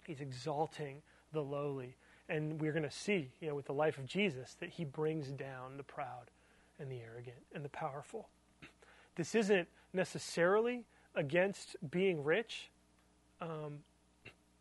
He's 0.06 0.20
exalting 0.20 1.02
the 1.32 1.42
lowly. 1.42 1.96
And 2.28 2.61
we're 2.61 2.72
going 2.72 2.82
to 2.82 2.90
see, 2.90 3.30
you 3.40 3.48
know, 3.48 3.54
with 3.54 3.66
the 3.66 3.74
life 3.74 3.98
of 3.98 4.06
Jesus, 4.06 4.56
that 4.61 4.70
he 4.70 4.85
brings 4.85 5.28
down 5.28 5.76
the 5.76 5.82
proud 5.82 6.30
and 6.78 6.90
the 6.90 7.00
arrogant 7.00 7.37
and 7.54 7.64
the 7.64 7.68
powerful. 7.68 8.28
This 9.16 9.35
isn't 9.35 9.68
necessarily 9.92 10.85
against 11.14 11.76
being 11.90 12.24
rich. 12.24 12.70
Um, 13.40 13.80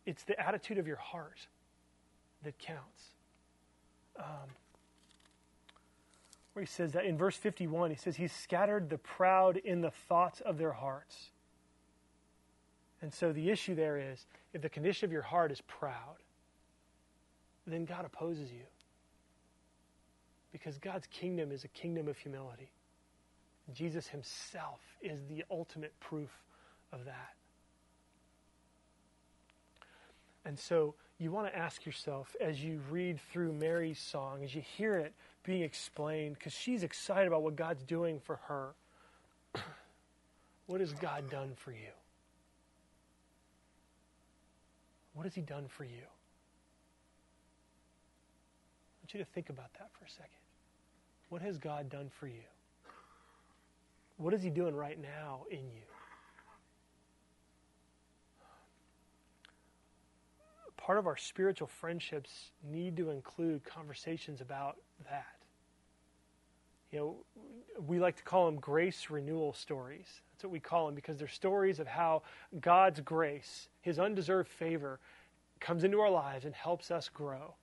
it's 0.06 0.24
the 0.24 0.40
attitude 0.40 0.78
of 0.78 0.88
your 0.88 0.98
heart 0.98 1.48
that 2.44 2.58
counts. 2.58 3.04
Um, 4.18 4.50
where 6.54 6.64
he 6.64 6.68
says 6.68 6.92
that 6.94 7.06
in 7.06 7.18
verse 7.18 7.38
51, 7.38 7.92
he 7.92 7.96
says, 7.96 8.16
He's 8.16 8.34
scattered 8.34 8.90
the 8.90 8.98
proud 8.98 9.58
in 9.58 9.82
the 9.82 9.92
thoughts 9.92 10.42
of 10.42 10.58
their 10.58 10.74
hearts. 10.74 11.32
And 13.02 13.14
so 13.14 13.32
the 13.32 13.50
issue 13.50 13.74
there 13.74 13.98
is 13.98 14.26
if 14.54 14.62
the 14.62 14.70
condition 14.70 15.06
of 15.06 15.12
your 15.12 15.22
heart 15.22 15.52
is 15.52 15.62
proud, 15.62 16.18
then 17.66 17.86
God 17.86 18.06
opposes 18.06 18.52
you. 18.52 18.66
Because 20.52 20.78
God's 20.78 21.08
kingdom 21.08 21.52
is 21.52 21.64
a 21.64 21.70
kingdom 21.70 22.08
of 22.08 22.18
humility. 22.18 22.72
Jesus 23.74 24.08
himself 24.08 24.82
is 25.02 25.22
the 25.30 25.46
ultimate 25.50 25.98
proof 26.00 26.30
of 26.92 27.06
that. 27.06 27.36
And 30.45 30.58
so 30.58 30.95
you 31.19 31.32
want 31.32 31.47
to 31.47 31.58
ask 31.58 31.86
yourself 31.86 32.36
as 32.41 32.63
you 32.63 32.82
read 32.89 33.19
through 33.32 33.54
Mary's 33.54 33.99
song, 33.99 34.43
as 34.43 34.56
you 34.56 34.62
hear 34.62 34.97
it 34.97 35.13
being 35.43 35.62
explained, 35.62 36.36
because 36.38 36.54
she's 36.54 36.84
excited 36.84 37.27
about 37.27 37.43
what 37.43 37.56
God's 37.56 37.84
doing 37.84 38.19
for 38.19 38.38
her, 38.47 38.73
what 40.65 40.80
has 40.80 40.93
God 40.93 41.30
done 41.30 41.51
for 41.56 41.71
you? 41.71 41.91
What 45.13 45.23
has 45.23 45.36
He 45.36 45.41
done 45.41 45.67
for 45.67 45.84
you? 45.84 46.01
I 48.89 48.97
want 49.04 49.13
you 49.13 49.19
to 49.19 49.25
think 49.25 49.49
about 49.49 49.73
that 49.73 49.89
for 49.97 50.06
a 50.06 50.10
second. 50.10 50.32
What 51.30 51.41
has 51.41 51.58
God 51.58 51.89
done 51.89 52.10
for 52.10 52.27
you? 52.27 52.43
What 54.17 54.34
is 54.34 54.41
He 54.41 54.49
doing 54.49 54.75
right 54.75 54.99
now 54.99 55.45
in 55.51 55.60
you? 55.60 55.90
Part 60.82 60.98
of 60.98 61.06
our 61.06 61.17
spiritual 61.17 61.67
friendships 61.67 62.52
need 62.63 62.98
to 62.98 63.12
include 63.12 63.63
conversations 63.63 64.41
about 64.41 64.78
that. 65.10 65.26
You 66.91 67.00
know, 67.00 67.15
we 67.88 68.00
like 68.00 68.17
to 68.17 68.24
call 68.24 68.48
them 68.48 68.60
grace 68.60 69.10
renewal 69.10 69.54
stories. 69.54 70.08
That's 70.34 70.44
what 70.44 70.52
we 70.52 70.60
call 70.60 70.88
them 70.88 70.96
because 70.96 71.17
they're 71.17 71.28
stories 71.28 71.80
of 71.80 71.88
how 71.88 72.24
God's 72.60 73.00
grace, 73.00 73.70
His 73.82 74.00
undeserved 74.00 74.50
favor, 74.50 75.00
comes 75.60 75.84
into 75.84 76.00
our 76.00 76.10
lives 76.10 76.46
and 76.46 76.56
helps 76.56 76.89
us 76.89 77.08
grow. 77.08 77.54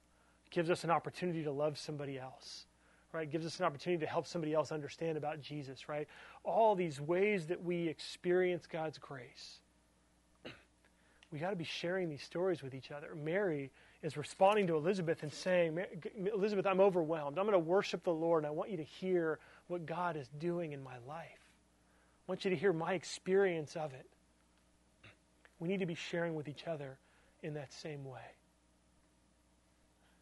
It 0.46 0.52
gives 0.52 0.70
us 0.70 0.85
an 0.85 0.90
opportunity 0.90 1.42
to 1.42 1.50
love 1.50 1.76
somebody 1.76 2.18
else, 2.18 2.66
right? 3.12 3.31
Gives 3.31 3.44
us 3.44 3.59
an 3.59 3.66
opportunity 3.66 4.00
to 4.07 4.11
help 4.11 4.26
somebody 4.26 4.54
else 4.54 4.70
understand 4.70 5.18
about 5.18 5.40
Jesus, 5.42 5.88
right? 5.88 6.07
All 6.44 6.76
these 6.76 7.00
ways 7.00 7.48
that 7.48 7.62
we 7.62 7.88
experience 7.88 8.66
God's 8.66 8.96
grace 8.96 9.59
we 11.32 11.38
got 11.38 11.50
to 11.50 11.56
be 11.56 11.64
sharing 11.64 12.08
these 12.08 12.22
stories 12.22 12.62
with 12.62 12.74
each 12.74 12.90
other. 12.90 13.14
Mary 13.14 13.70
is 14.02 14.16
responding 14.16 14.66
to 14.68 14.76
Elizabeth 14.76 15.22
and 15.22 15.32
saying, 15.32 15.78
Elizabeth, 16.32 16.66
I'm 16.66 16.80
overwhelmed. 16.80 17.38
I'm 17.38 17.44
going 17.44 17.52
to 17.52 17.58
worship 17.58 18.04
the 18.04 18.12
Lord, 18.12 18.44
and 18.44 18.46
I 18.46 18.50
want 18.50 18.70
you 18.70 18.76
to 18.78 18.84
hear 18.84 19.38
what 19.66 19.84
God 19.84 20.16
is 20.16 20.28
doing 20.38 20.72
in 20.72 20.82
my 20.82 20.96
life. 21.06 21.26
I 22.26 22.32
want 22.32 22.44
you 22.44 22.50
to 22.50 22.56
hear 22.56 22.72
my 22.72 22.94
experience 22.94 23.76
of 23.76 23.92
it. 23.92 24.06
We 25.58 25.68
need 25.68 25.80
to 25.80 25.86
be 25.86 25.94
sharing 25.94 26.34
with 26.34 26.48
each 26.48 26.66
other 26.66 26.98
in 27.42 27.54
that 27.54 27.72
same 27.72 28.04
way. 28.04 28.20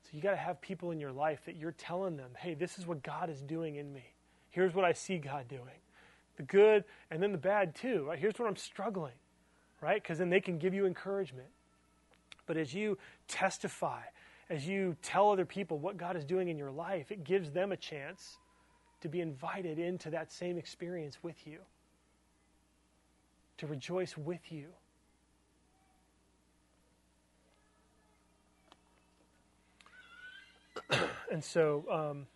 So 0.05 0.11
you 0.13 0.23
got 0.23 0.31
to 0.31 0.37
have 0.37 0.61
people 0.61 0.93
in 0.93 1.01
your 1.01 1.13
life 1.13 1.41
that 1.47 1.57
you're 1.57 1.73
telling 1.73 2.17
them, 2.17 2.31
hey, 2.39 2.55
this 2.55 2.79
is 2.79 2.87
what 2.87 3.03
God 3.03 3.29
is 3.29 3.43
doing 3.43 3.77
in 3.77 3.93
me. 3.93 4.05
Here's 4.51 4.75
what 4.75 4.85
I 4.85 4.93
see 4.93 5.19
God 5.19 5.49
doing. 5.49 5.63
The 6.37 6.45
good 6.45 6.85
and 7.11 7.23
then 7.23 7.33
the 7.33 7.39
bad 7.39 7.75
too. 7.75 8.05
Right? 8.09 8.19
Here's 8.19 8.39
what 8.39 8.49
I'm 8.49 8.57
struggling 8.57 9.13
right? 9.81 10.03
Because 10.03 10.19
then 10.19 10.31
they 10.31 10.41
can 10.41 10.59
give 10.59 10.75
you 10.75 10.87
encouragement. 10.87 11.49
But 12.47 12.57
as 12.57 12.73
you 12.73 12.99
testify, 13.29 14.01
as 14.49 14.67
you 14.67 14.97
tell 15.03 15.31
other 15.31 15.45
people 15.45 15.79
what 15.79 15.97
God 15.97 16.17
is 16.17 16.25
doing 16.25 16.49
in 16.49 16.57
your 16.57 16.71
life, 16.71 17.11
it 17.11 17.25
gives 17.25 17.51
them 17.51 17.73
a 17.73 17.77
chance 17.77 18.39
to 19.01 19.09
be 19.09 19.21
invited 19.21 19.79
into 19.79 20.11
that 20.11 20.33
same 20.33 20.57
experience 20.57 21.19
with 21.23 21.47
you, 21.47 21.59
to 23.59 23.67
rejoice 23.67 24.17
with 24.17 24.51
you. 24.51 24.69
and 31.33 31.43
so, 31.43 31.85
um, 31.91 32.27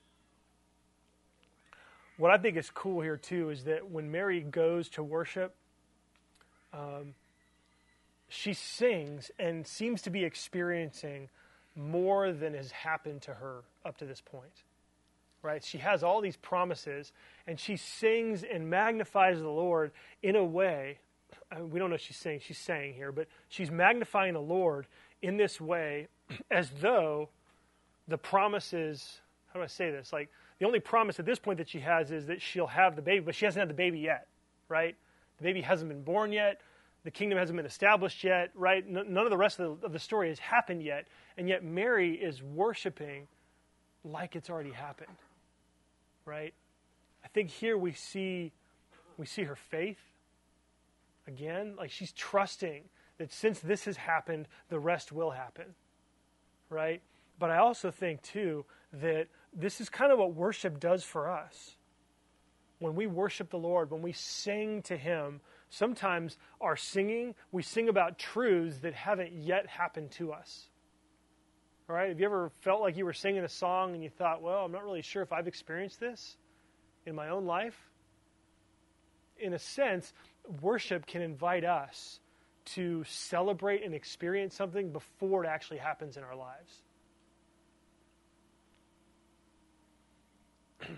what 2.17 2.31
I 2.31 2.37
think 2.37 2.57
is 2.57 2.71
cool 2.71 3.01
here 3.01 3.17
too 3.17 3.51
is 3.51 3.65
that 3.65 3.91
when 3.91 4.11
Mary 4.11 4.41
goes 4.43 4.89
to 4.91 5.03
worship, 5.03 5.55
um, 6.75 7.15
she 8.31 8.55
sings 8.55 9.31
and 9.39 9.67
seems 9.67 10.03
to 10.03 10.11
be 10.11 10.25
experiencing 10.25 11.29
more 11.75 12.33
than 12.33 12.55
has 12.55 12.71
happened 12.71 13.23
to 13.23 13.35
her 13.35 13.65
up 13.85 13.99
to 13.99 14.07
this 14.07 14.21
point. 14.21 14.63
Right? 15.43 15.65
She 15.65 15.79
has 15.79 16.03
all 16.05 16.21
these 16.21 16.37
promises, 16.37 17.13
and 17.47 17.59
she 17.59 17.77
sings 17.77 18.45
and 18.45 18.71
magnifies 18.71 19.41
the 19.41 19.49
Lord 19.49 19.91
in 20.23 20.37
a 20.37 20.45
way. 20.45 20.99
We 21.59 21.81
don't 21.81 21.91
know 21.91 21.97
she's 21.97 22.19
saying 22.19 22.41
she's 22.45 22.59
saying 22.59 22.95
here, 22.95 23.11
but 23.11 23.27
she's 23.49 23.71
magnifying 23.71 24.35
the 24.35 24.41
Lord 24.41 24.87
in 25.23 25.37
this 25.37 25.61
way 25.61 26.07
as 26.51 26.71
though 26.81 27.31
the 28.07 28.19
promises, 28.19 29.21
how 29.53 29.59
do 29.59 29.65
I 29.65 29.67
say 29.67 29.91
this? 29.91 30.13
Like, 30.13 30.29
the 30.61 30.67
only 30.67 30.81
promise 30.81 31.19
at 31.19 31.27
this 31.27 31.39
point 31.39 31.59
that 31.59 31.69
she 31.69 31.81
has 31.81 32.13
is 32.13 32.27
that 32.27 32.41
she'll 32.41 32.67
have 32.69 32.95
the 32.95 33.03
baby, 33.03 33.25
but 33.25 33.35
she 33.35 33.45
hasn't 33.45 33.61
had 33.61 33.71
the 33.71 33.75
baby 33.75 33.99
yet, 33.99 34.29
right? 34.69 34.95
The 35.39 35.45
baby 35.45 35.63
hasn't 35.63 35.89
been 35.89 36.03
born 36.03 36.33
yet 36.33 36.61
the 37.05 37.11
kingdom 37.11 37.39
hasn't 37.39 37.57
been 37.57 37.67
established 37.67 38.23
yet, 38.25 38.51
right? 38.55 38.87
None 38.87 39.17
of 39.17 39.31
the 39.31 39.37
rest 39.37 39.59
of 39.59 39.81
the, 39.81 39.87
of 39.87 39.93
the 39.93 39.99
story 39.99 40.29
has 40.29 40.39
happened 40.39 40.83
yet. 40.83 41.07
And 41.39 41.49
yet 41.49 41.65
Mary 41.65 42.15
is 42.15 42.43
worshiping 42.43 43.27
like 44.05 44.37
it's 44.37 44.51
already 44.51 44.73
happened, 44.73 45.17
right? 46.25 46.53
I 47.25 47.29
think 47.29 47.51
here 47.51 47.79
we 47.79 47.93
see, 47.93 48.53
we 49.17 49.27
see 49.27 49.45
her 49.45 49.57
faith 49.57 50.01
again. 51.27 51.75
Like 51.77 51.91
she's 51.91 52.13
trusting 52.13 52.85
that 53.19 53.33
since 53.33 53.61
this 53.61 53.85
has 53.85 53.97
happened, 53.97 54.49
the 54.69 54.79
rest 54.79 55.13
will 55.13 55.31
happen, 55.31 55.75
right? 56.69 57.03
But 57.39 57.51
I 57.51 57.57
also 57.59 57.91
think, 57.91 58.23
too, 58.23 58.65
that 58.93 59.29
this 59.53 59.81
is 59.81 59.89
kind 59.89 60.13
of 60.13 60.19
what 60.19 60.35
worship 60.35 60.79
does 60.79 61.05
for 61.05 61.29
us. 61.29 61.77
When 62.79 62.95
we 62.95 63.07
worship 63.07 63.51
the 63.51 63.59
Lord, 63.59 63.91
when 63.91 64.03
we 64.03 64.13
sing 64.13 64.83
to 64.83 64.97
Him, 64.97 65.41
sometimes 65.71 66.37
our 66.61 66.77
singing, 66.77 67.35
we 67.53 67.63
sing 67.63 67.89
about 67.89 68.19
truths 68.19 68.79
that 68.81 68.93
haven't 68.93 69.33
yet 69.33 69.67
happened 69.67 70.11
to 70.13 70.33
us. 70.33 70.69
All 71.89 71.97
right? 71.97 72.09
Have 72.09 72.21
you 72.21 72.27
ever 72.27 72.51
felt 72.61 72.83
like 72.83 72.97
you 72.97 73.05
were 73.05 73.13
singing 73.13 73.45
a 73.45 73.49
song 73.49 73.95
and 73.95 74.03
you 74.03 74.11
thought, 74.11 74.43
well, 74.43 74.65
I'm 74.65 74.73
not 74.73 74.85
really 74.85 75.03
sure 75.03 75.23
if 75.23 75.33
I've 75.33 75.49
experienced 75.49 75.99
this 75.99 76.37
in 77.07 77.15
my 77.15 77.31
own 77.31 77.47
life? 77.47 77.89
In 79.39 79.55
a 79.55 79.59
sense, 79.59 80.13
worship 80.61 81.07
can 81.07 81.23
invite 81.23 81.65
us 81.65 82.21
to 82.67 83.03
celebrate 83.05 83.83
and 83.85 83.95
experience 83.95 84.55
something 84.55 84.93
before 84.93 85.45
it 85.45 85.49
actually 85.49 85.79
happens 85.79 86.17
in 86.17 86.23
our 86.23 86.37
lives. 86.37 86.83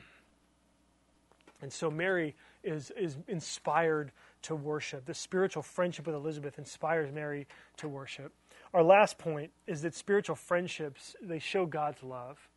and 1.63 1.73
so 1.73 1.91
Mary 1.91 2.35
is, 2.63 2.91
is 2.97 3.17
inspired 3.29 4.13
to 4.43 4.55
worship. 4.55 5.07
The 5.07 5.15
spiritual 5.15 5.63
friendship 5.63 6.07
with 6.07 6.15
Elizabeth 6.15 6.59
inspires 6.59 7.13
Mary 7.13 7.47
to 7.79 7.89
worship. 7.89 8.33
Our 8.75 8.83
last 8.83 9.19
point 9.19 9.53
is 9.67 9.83
that 9.83 9.95
spiritual 9.95 10.37
friendships, 10.37 11.15
they 11.23 11.39
show 11.39 11.67
God's 11.67 12.03
love. 12.03 12.49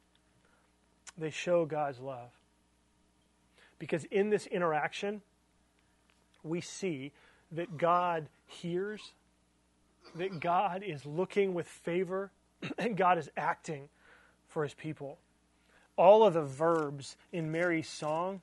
They 1.18 1.30
show 1.30 1.66
God's 1.66 2.00
love. 2.00 2.30
Because 3.80 4.06
in 4.06 4.30
this 4.30 4.48
interaction, 4.48 5.22
we 6.44 6.62
see 6.62 7.12
that 7.52 7.78
God 7.78 8.28
hears, 8.46 9.14
that 10.16 10.40
God 10.40 10.84
is 10.84 11.06
looking 11.06 11.54
with 11.54 11.68
favor, 11.68 12.32
and 12.78 12.96
God 12.96 13.18
is 13.18 13.30
acting 13.36 13.90
for 14.48 14.64
his 14.64 14.74
people. 14.74 15.18
All 15.98 16.26
of 16.26 16.34
the 16.34 16.44
verbs 16.44 17.18
in 17.32 17.52
Mary's 17.52 17.90
song 17.90 18.42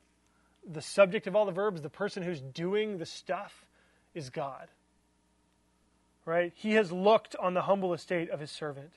the 0.71 0.83
subject 0.83 1.27
of 1.27 1.35
all 1.35 1.47
the 1.47 1.53
verbs, 1.53 1.81
the 1.81 1.89
person 1.89 2.23
who's 2.23 2.41
doing 2.41 2.99
the 2.99 3.07
stuff, 3.07 3.67
is 4.15 4.31
God. 4.31 4.69
Right? 6.25 6.53
He 6.55 6.73
has 6.75 6.93
looked 6.93 7.35
on 7.37 7.55
the 7.55 7.63
humble 7.63 7.95
estate 7.95 8.31
of 8.31 8.41
his 8.41 8.51
servant. 8.51 8.93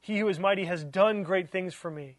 He 0.00 0.18
who 0.18 0.28
is 0.28 0.40
mighty 0.40 0.64
has 0.64 0.82
done 0.82 1.22
great 1.22 1.50
things 1.50 1.74
for 1.74 1.90
me. 1.90 2.16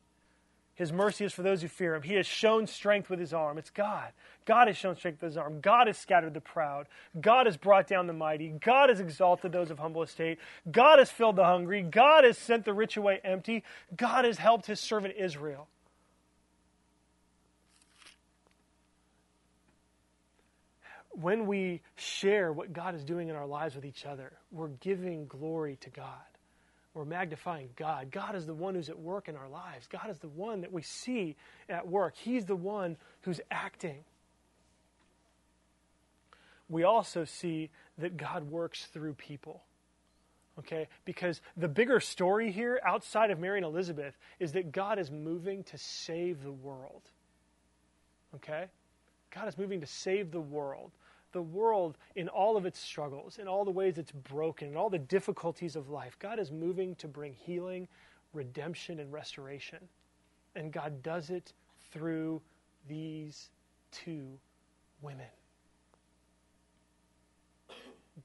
His 0.75 0.91
mercy 0.91 1.25
is 1.25 1.33
for 1.33 1.43
those 1.43 1.61
who 1.61 1.67
fear 1.67 1.93
him. 1.93 2.01
He 2.01 2.15
has 2.15 2.25
shown 2.25 2.65
strength 2.65 3.09
with 3.09 3.19
his 3.19 3.33
arm. 3.33 3.59
It's 3.59 3.69
God. 3.69 4.11
God 4.45 4.67
has 4.67 4.75
shown 4.75 4.95
strength 4.95 5.21
with 5.21 5.31
his 5.31 5.37
arm. 5.37 5.61
God 5.61 5.85
has 5.85 5.99
scattered 5.99 6.33
the 6.33 6.41
proud. 6.41 6.87
God 7.21 7.45
has 7.45 7.57
brought 7.57 7.87
down 7.87 8.07
the 8.07 8.13
mighty. 8.13 8.49
God 8.49 8.89
has 8.89 8.99
exalted 8.99 9.51
those 9.51 9.69
of 9.69 9.77
humble 9.77 10.01
estate. 10.01 10.39
God 10.71 10.97
has 10.97 11.11
filled 11.11 11.35
the 11.35 11.45
hungry. 11.45 11.83
God 11.83 12.23
has 12.23 12.39
sent 12.39 12.65
the 12.65 12.73
rich 12.73 12.97
away 12.97 13.19
empty. 13.23 13.63
God 13.95 14.25
has 14.25 14.39
helped 14.39 14.65
his 14.65 14.79
servant 14.79 15.13
Israel. 15.15 15.67
When 21.13 21.45
we 21.45 21.81
share 21.95 22.51
what 22.51 22.73
God 22.73 22.95
is 22.95 23.03
doing 23.03 23.29
in 23.29 23.35
our 23.35 23.45
lives 23.45 23.75
with 23.75 23.85
each 23.85 24.05
other, 24.05 24.33
we're 24.51 24.69
giving 24.69 25.27
glory 25.27 25.77
to 25.81 25.89
God. 25.89 26.05
we're 26.93 27.05
magnifying 27.05 27.69
God. 27.75 28.11
God 28.11 28.35
is 28.35 28.45
the 28.45 28.53
one 28.53 28.75
who's 28.75 28.89
at 28.89 28.99
work 28.99 29.27
in 29.27 29.35
our 29.35 29.49
lives. 29.49 29.87
God 29.87 30.09
is 30.11 30.19
the 30.19 30.27
one 30.27 30.61
that 30.61 30.71
we 30.71 30.83
see 30.83 31.35
at 31.67 31.87
work. 31.87 32.15
He's 32.15 32.45
the 32.45 32.55
one 32.55 32.97
who's 33.21 33.41
acting. 33.49 34.03
We 36.69 36.83
also 36.83 37.25
see 37.25 37.71
that 37.97 38.15
God 38.15 38.43
works 38.49 38.85
through 38.85 39.13
people. 39.13 39.63
Okay? 40.59 40.87
Because 41.03 41.41
the 41.57 41.67
bigger 41.67 41.99
story 41.99 42.51
here, 42.51 42.79
outside 42.85 43.31
of 43.31 43.39
Mary 43.39 43.57
and 43.57 43.65
Elizabeth, 43.65 44.15
is 44.39 44.51
that 44.51 44.71
God 44.71 44.99
is 44.99 45.09
moving 45.09 45.63
to 45.65 45.77
save 45.79 46.43
the 46.43 46.51
world. 46.51 47.01
Okay? 48.35 48.65
God 49.33 49.47
is 49.47 49.57
moving 49.57 49.81
to 49.81 49.87
save 49.87 50.31
the 50.31 50.41
world 50.41 50.91
the 51.33 51.41
world 51.41 51.97
in 52.15 52.29
all 52.29 52.55
of 52.55 52.65
its 52.65 52.79
struggles, 52.79 53.39
in 53.39 53.47
all 53.47 53.65
the 53.65 53.71
ways 53.71 53.97
it's 53.97 54.11
broken, 54.11 54.69
in 54.69 54.77
all 54.77 54.89
the 54.89 54.99
difficulties 54.99 55.75
of 55.75 55.89
life. 55.89 56.17
God 56.19 56.39
is 56.39 56.51
moving 56.51 56.95
to 56.95 57.07
bring 57.07 57.33
healing, 57.33 57.87
redemption, 58.33 58.99
and 58.99 59.11
restoration. 59.11 59.79
And 60.55 60.71
God 60.71 61.03
does 61.03 61.29
it 61.29 61.53
through 61.91 62.41
these 62.87 63.49
two 63.91 64.27
women. 65.01 65.27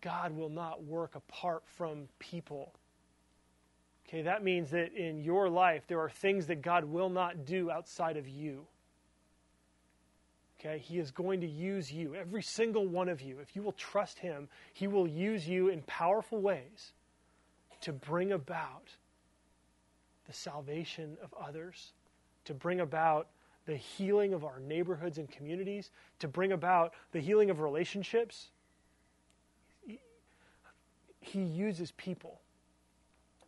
God 0.01 0.37
will 0.37 0.51
not 0.51 0.85
work 0.85 1.15
apart 1.15 1.63
from 1.67 2.09
people. 2.19 2.73
Okay, 4.07 4.23
that 4.23 4.43
means 4.43 4.71
that 4.71 4.93
in 4.95 5.23
your 5.23 5.49
life 5.49 5.87
there 5.87 6.01
are 6.01 6.11
things 6.11 6.47
that 6.47 6.63
God 6.63 6.85
will 6.85 7.11
not 7.11 7.45
do 7.45 7.71
outside 7.71 8.17
of 8.17 8.29
you. 8.29 8.67
Okay, 10.61 10.79
he 10.79 10.99
is 10.99 11.13
going 11.13 11.41
to 11.41 11.47
use 11.47 11.93
you, 11.93 12.17
every 12.17 12.43
single 12.43 12.87
one 12.87 13.09
of 13.09 13.23
you. 13.23 13.39
If 13.39 13.55
you 13.55 13.63
will 13.63 13.73
trust 13.73 14.19
him, 14.19 14.49
he 14.73 14.89
will 14.89 15.07
use 15.07 15.47
you 15.47 15.69
in 15.69 15.83
powerful 15.83 16.41
ways 16.41 16.93
to 17.83 17.93
bring 17.93 18.33
about 18.33 18.89
the 20.27 20.33
salvation 20.33 21.17
of 21.23 21.33
others, 21.41 21.93
to 22.45 22.55
bring 22.55 22.81
about 22.81 23.29
the 23.67 23.77
healing 23.77 24.35
of 24.35 24.45
our 24.45 24.59
neighborhoods 24.59 25.19
and 25.19 25.31
communities, 25.31 25.91
to 26.19 26.27
bring 26.27 26.51
about 26.51 26.93
the 27.13 27.21
healing 27.21 27.51
of 27.51 27.61
relationships. 27.61 28.49
He 31.21 31.43
uses 31.43 31.93
people. 31.93 32.41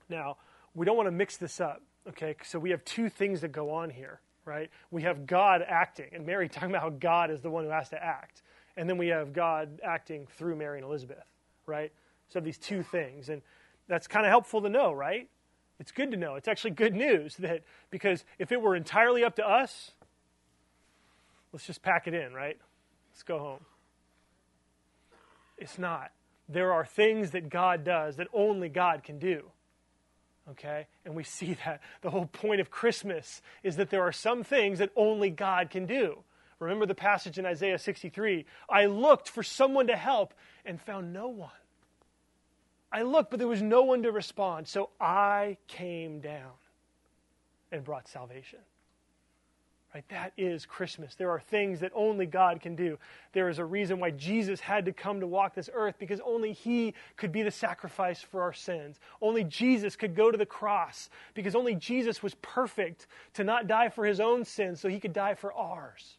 Now, 0.09 0.37
we 0.75 0.87
don't 0.87 0.97
want 0.97 1.09
to 1.09 1.13
mix 1.13 1.39
this 1.39 1.61
up, 1.61 1.83
okay? 2.09 2.37
So 2.45 2.61
we 2.61 2.71
have 2.71 2.85
two 2.85 3.09
things 3.09 3.41
that 3.41 3.51
go 3.51 3.71
on 3.71 3.91
here 3.91 4.21
right? 4.51 4.69
We 4.91 5.03
have 5.03 5.27
God 5.27 5.63
acting, 5.67 6.09
and 6.13 6.27
Mary 6.27 6.49
talking 6.51 6.71
about 6.71 6.83
how 6.83 6.91
God 6.91 7.31
is 7.31 7.41
the 7.41 7.51
one 7.51 7.65
who 7.65 7.71
has 7.71 7.89
to 7.91 8.05
act. 8.05 8.43
And 8.77 8.89
then 8.89 8.99
we 8.99 9.09
have 9.09 9.33
God 9.33 9.81
acting 9.85 10.27
through 10.37 10.57
Mary 10.57 10.79
and 10.79 10.85
Elizabeth, 10.85 11.25
right? 11.67 11.93
So 12.29 12.41
these 12.41 12.59
two 12.59 12.83
things. 12.83 13.29
And 13.29 13.43
that's 13.89 14.07
kind 14.07 14.27
of 14.27 14.31
helpful 14.31 14.61
to 14.63 14.69
know, 14.69 14.93
right? 14.93 15.29
It's 15.79 15.93
good 15.93 16.11
to 16.11 16.17
know. 16.17 16.35
It's 16.35 16.49
actually 16.49 16.73
good 16.73 16.95
news 16.95 17.37
that 17.39 17.63
because 17.91 18.25
if 18.39 18.51
it 18.53 18.61
were 18.61 18.75
entirely 18.75 19.25
up 19.25 19.37
to 19.37 19.49
us, 19.49 19.93
let's 21.53 21.67
just 21.67 21.83
pack 21.83 22.09
it 22.09 22.15
in, 22.15 22.35
right? 22.35 22.59
Let's 23.13 23.23
go 23.23 23.39
home. 23.39 23.65
It's 25.57 25.79
not. 25.79 26.11
There 26.49 26.73
are 26.73 26.85
things 26.85 27.31
that 27.31 27.49
God 27.49 27.85
does 27.85 28.17
that 28.17 28.27
only 28.33 28.69
God 28.69 29.05
can 29.05 29.19
do. 29.19 29.51
Okay? 30.51 30.87
And 31.05 31.15
we 31.15 31.25
see 31.25 31.57
that 31.65 31.81
the 32.03 32.11
whole 32.11 32.27
point 32.27 32.61
of 32.61 32.71
Christmas 32.71 33.43
is 33.63 33.77
that 33.77 33.91
there 33.91 34.03
are 34.03 34.13
some 34.13 34.43
things 34.43 34.79
that 34.79 34.91
only 34.97 35.31
God 35.31 35.71
can 35.71 35.87
do. 35.87 36.23
Remember 36.59 36.85
the 36.85 36.95
passage 36.95 37.39
in 37.39 37.47
Isaiah 37.47 37.79
63 37.79 38.45
I 38.69 38.87
looked 38.87 39.29
for 39.29 39.43
someone 39.43 39.87
to 39.87 39.97
help 39.97 40.35
and 40.65 40.81
found 40.81 41.13
no 41.13 41.29
one. 41.29 41.51
I 42.93 43.03
looked, 43.03 43.31
but 43.31 43.39
there 43.39 43.49
was 43.49 43.63
no 43.63 43.83
one 43.83 44.03
to 44.03 44.13
respond. 44.13 44.67
So 44.69 44.91
I 45.01 45.57
came 45.69 46.21
down 46.21 46.53
and 47.71 47.85
brought 47.85 48.09
salvation. 48.09 48.59
Right? 49.93 50.05
That 50.09 50.33
is 50.37 50.67
Christmas. 50.67 51.17
There 51.17 51.31
are 51.31 51.41
things 51.41 51.81
that 51.81 51.91
only 51.97 52.25
God 52.25 52.61
can 52.61 52.77
do. 52.77 52.97
There 53.33 53.49
is 53.49 53.59
a 53.59 53.65
reason 53.65 53.99
why 53.99 54.13
Jesus 54.13 54.61
had 54.61 54.85
to 54.85 54.93
come 54.93 55.19
to 55.19 55.27
walk 55.27 55.55
this 55.55 55.69
earth 55.73 55.97
because 55.99 56.21
only 56.25 56.53
He 56.53 56.95
could 57.17 57.33
be 57.33 57.43
the 57.43 57.51
sacrifice 57.51 58.23
for 58.23 58.43
our 58.43 58.53
sins. 58.53 59.01
Only 59.21 59.43
Jesus 59.43 59.97
could 59.97 60.15
go 60.15 60.31
to 60.31 60.39
the 60.39 60.47
cross 60.47 61.11
because 61.35 61.57
only 61.57 61.75
Jesus 61.75 62.23
was 62.23 62.37
perfect 62.37 63.09
to 63.35 63.43
not 63.43 63.67
die 63.67 63.89
for 63.89 64.05
His 64.05 64.21
own 64.21 64.45
sins 64.45 64.81
so 64.81 64.89
He 64.89 65.01
could 65.01 65.13
die 65.13 65.35
for 65.35 65.53
ours. 65.53 66.19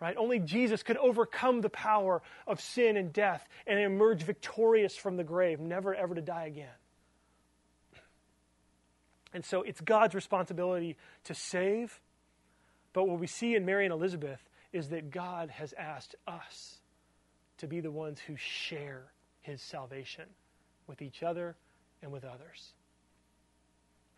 Right? 0.00 0.16
Only 0.16 0.38
Jesus 0.38 0.82
could 0.82 0.96
overcome 0.96 1.60
the 1.60 1.70
power 1.70 2.22
of 2.46 2.60
sin 2.60 2.96
and 2.96 3.12
death 3.12 3.46
and 3.66 3.78
emerge 3.78 4.22
victorious 4.22 4.96
from 4.96 5.18
the 5.18 5.24
grave, 5.24 5.60
never 5.60 5.94
ever 5.94 6.14
to 6.14 6.22
die 6.22 6.46
again. 6.46 6.68
And 9.34 9.44
so 9.44 9.60
it's 9.60 9.82
God's 9.82 10.14
responsibility 10.14 10.96
to 11.24 11.34
save 11.34 12.00
but 12.96 13.08
what 13.08 13.20
we 13.20 13.26
see 13.26 13.54
in 13.56 13.66
Mary 13.66 13.84
and 13.84 13.92
Elizabeth 13.92 14.48
is 14.72 14.88
that 14.88 15.10
God 15.10 15.50
has 15.50 15.74
asked 15.74 16.14
us 16.26 16.78
to 17.58 17.66
be 17.66 17.80
the 17.80 17.90
ones 17.90 18.18
who 18.20 18.36
share 18.36 19.12
his 19.42 19.60
salvation 19.60 20.24
with 20.86 21.02
each 21.02 21.22
other 21.22 21.56
and 22.00 22.10
with 22.10 22.24
others. 22.24 22.72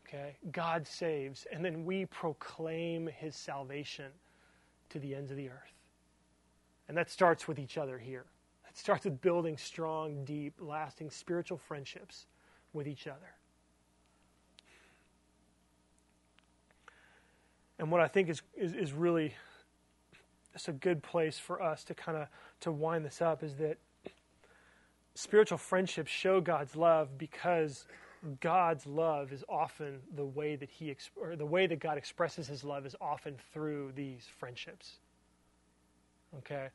Okay? 0.07 0.37
God 0.53 0.87
saves, 0.87 1.45
and 1.53 1.65
then 1.65 1.85
we 1.85 2.07
proclaim 2.07 3.09
his 3.09 3.35
salvation 3.35 4.13
to 4.91 5.01
the 5.01 5.13
ends 5.13 5.33
of 5.33 5.37
the 5.37 5.49
earth. 5.49 5.75
And 6.87 6.97
that 6.97 7.11
starts 7.11 7.49
with 7.49 7.59
each 7.59 7.79
other 7.79 7.99
here. 7.99 8.27
It 8.71 8.79
starts 8.79 9.07
with 9.07 9.21
building 9.21 9.59
strong, 9.59 10.25
deep, 10.25 10.55
lasting 10.61 11.11
spiritual 11.11 11.59
friendships 11.59 12.27
with 12.73 12.87
each 12.87 13.09
other. 13.09 13.38
And 17.79 17.91
what 17.91 18.01
I 18.01 18.09
think 18.09 18.29
is, 18.29 18.43
is, 18.57 18.73
is 18.73 18.93
really 18.93 19.35
it's 20.55 20.69
a 20.69 20.73
good 20.73 21.03
place 21.03 21.39
for 21.39 21.63
us 21.63 21.85
to 21.85 21.95
kind 21.95 22.19
of 22.19 22.27
to 22.61 22.73
wind 22.73 23.05
this 23.05 23.23
up 23.23 23.45
is 23.45 23.55
that 23.57 23.79
spiritual 25.15 25.59
friendships 25.59 26.11
show 26.11 26.41
God's 26.41 26.75
love 26.75 27.17
because 27.17 27.85
God's 28.41 28.87
love 28.87 29.33
is 29.33 29.45
often 29.49 30.01
the 30.17 30.25
way 30.25 30.57
that 30.57 30.69
he 30.69 30.95
or 31.21 31.37
the 31.37 31.47
way 31.47 31.69
that 31.69 31.79
God 31.79 31.97
expresses 31.97 32.49
his 32.49 32.65
love 32.65 32.87
is 32.87 32.97
often 33.01 33.37
through 33.53 33.93
these 33.95 34.27
friendships. 34.39 34.95
Okay? 36.39 36.69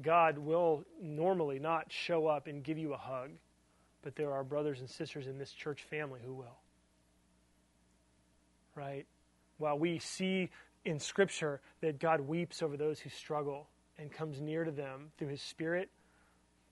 God 0.00 0.38
will 0.38 0.84
normally 1.02 1.58
not 1.58 1.92
show 1.92 2.26
up 2.26 2.46
and 2.46 2.62
give 2.62 2.78
you 2.78 2.94
a 2.94 2.98
hug, 2.98 3.30
but 4.02 4.16
there 4.16 4.32
are 4.32 4.44
brothers 4.44 4.80
and 4.80 4.88
sisters 4.88 5.26
in 5.26 5.38
this 5.38 5.52
church 5.52 5.82
family 5.82 6.20
who 6.24 6.32
will. 6.32 6.58
Right? 8.74 9.06
While 9.58 9.78
we 9.78 9.98
see 9.98 10.50
in 10.84 10.98
Scripture 10.98 11.60
that 11.80 11.98
God 11.98 12.20
weeps 12.20 12.62
over 12.62 12.76
those 12.76 12.98
who 13.00 13.10
struggle 13.10 13.68
and 13.98 14.10
comes 14.10 14.40
near 14.40 14.64
to 14.64 14.70
them 14.70 15.10
through 15.18 15.28
His 15.28 15.42
Spirit, 15.42 15.90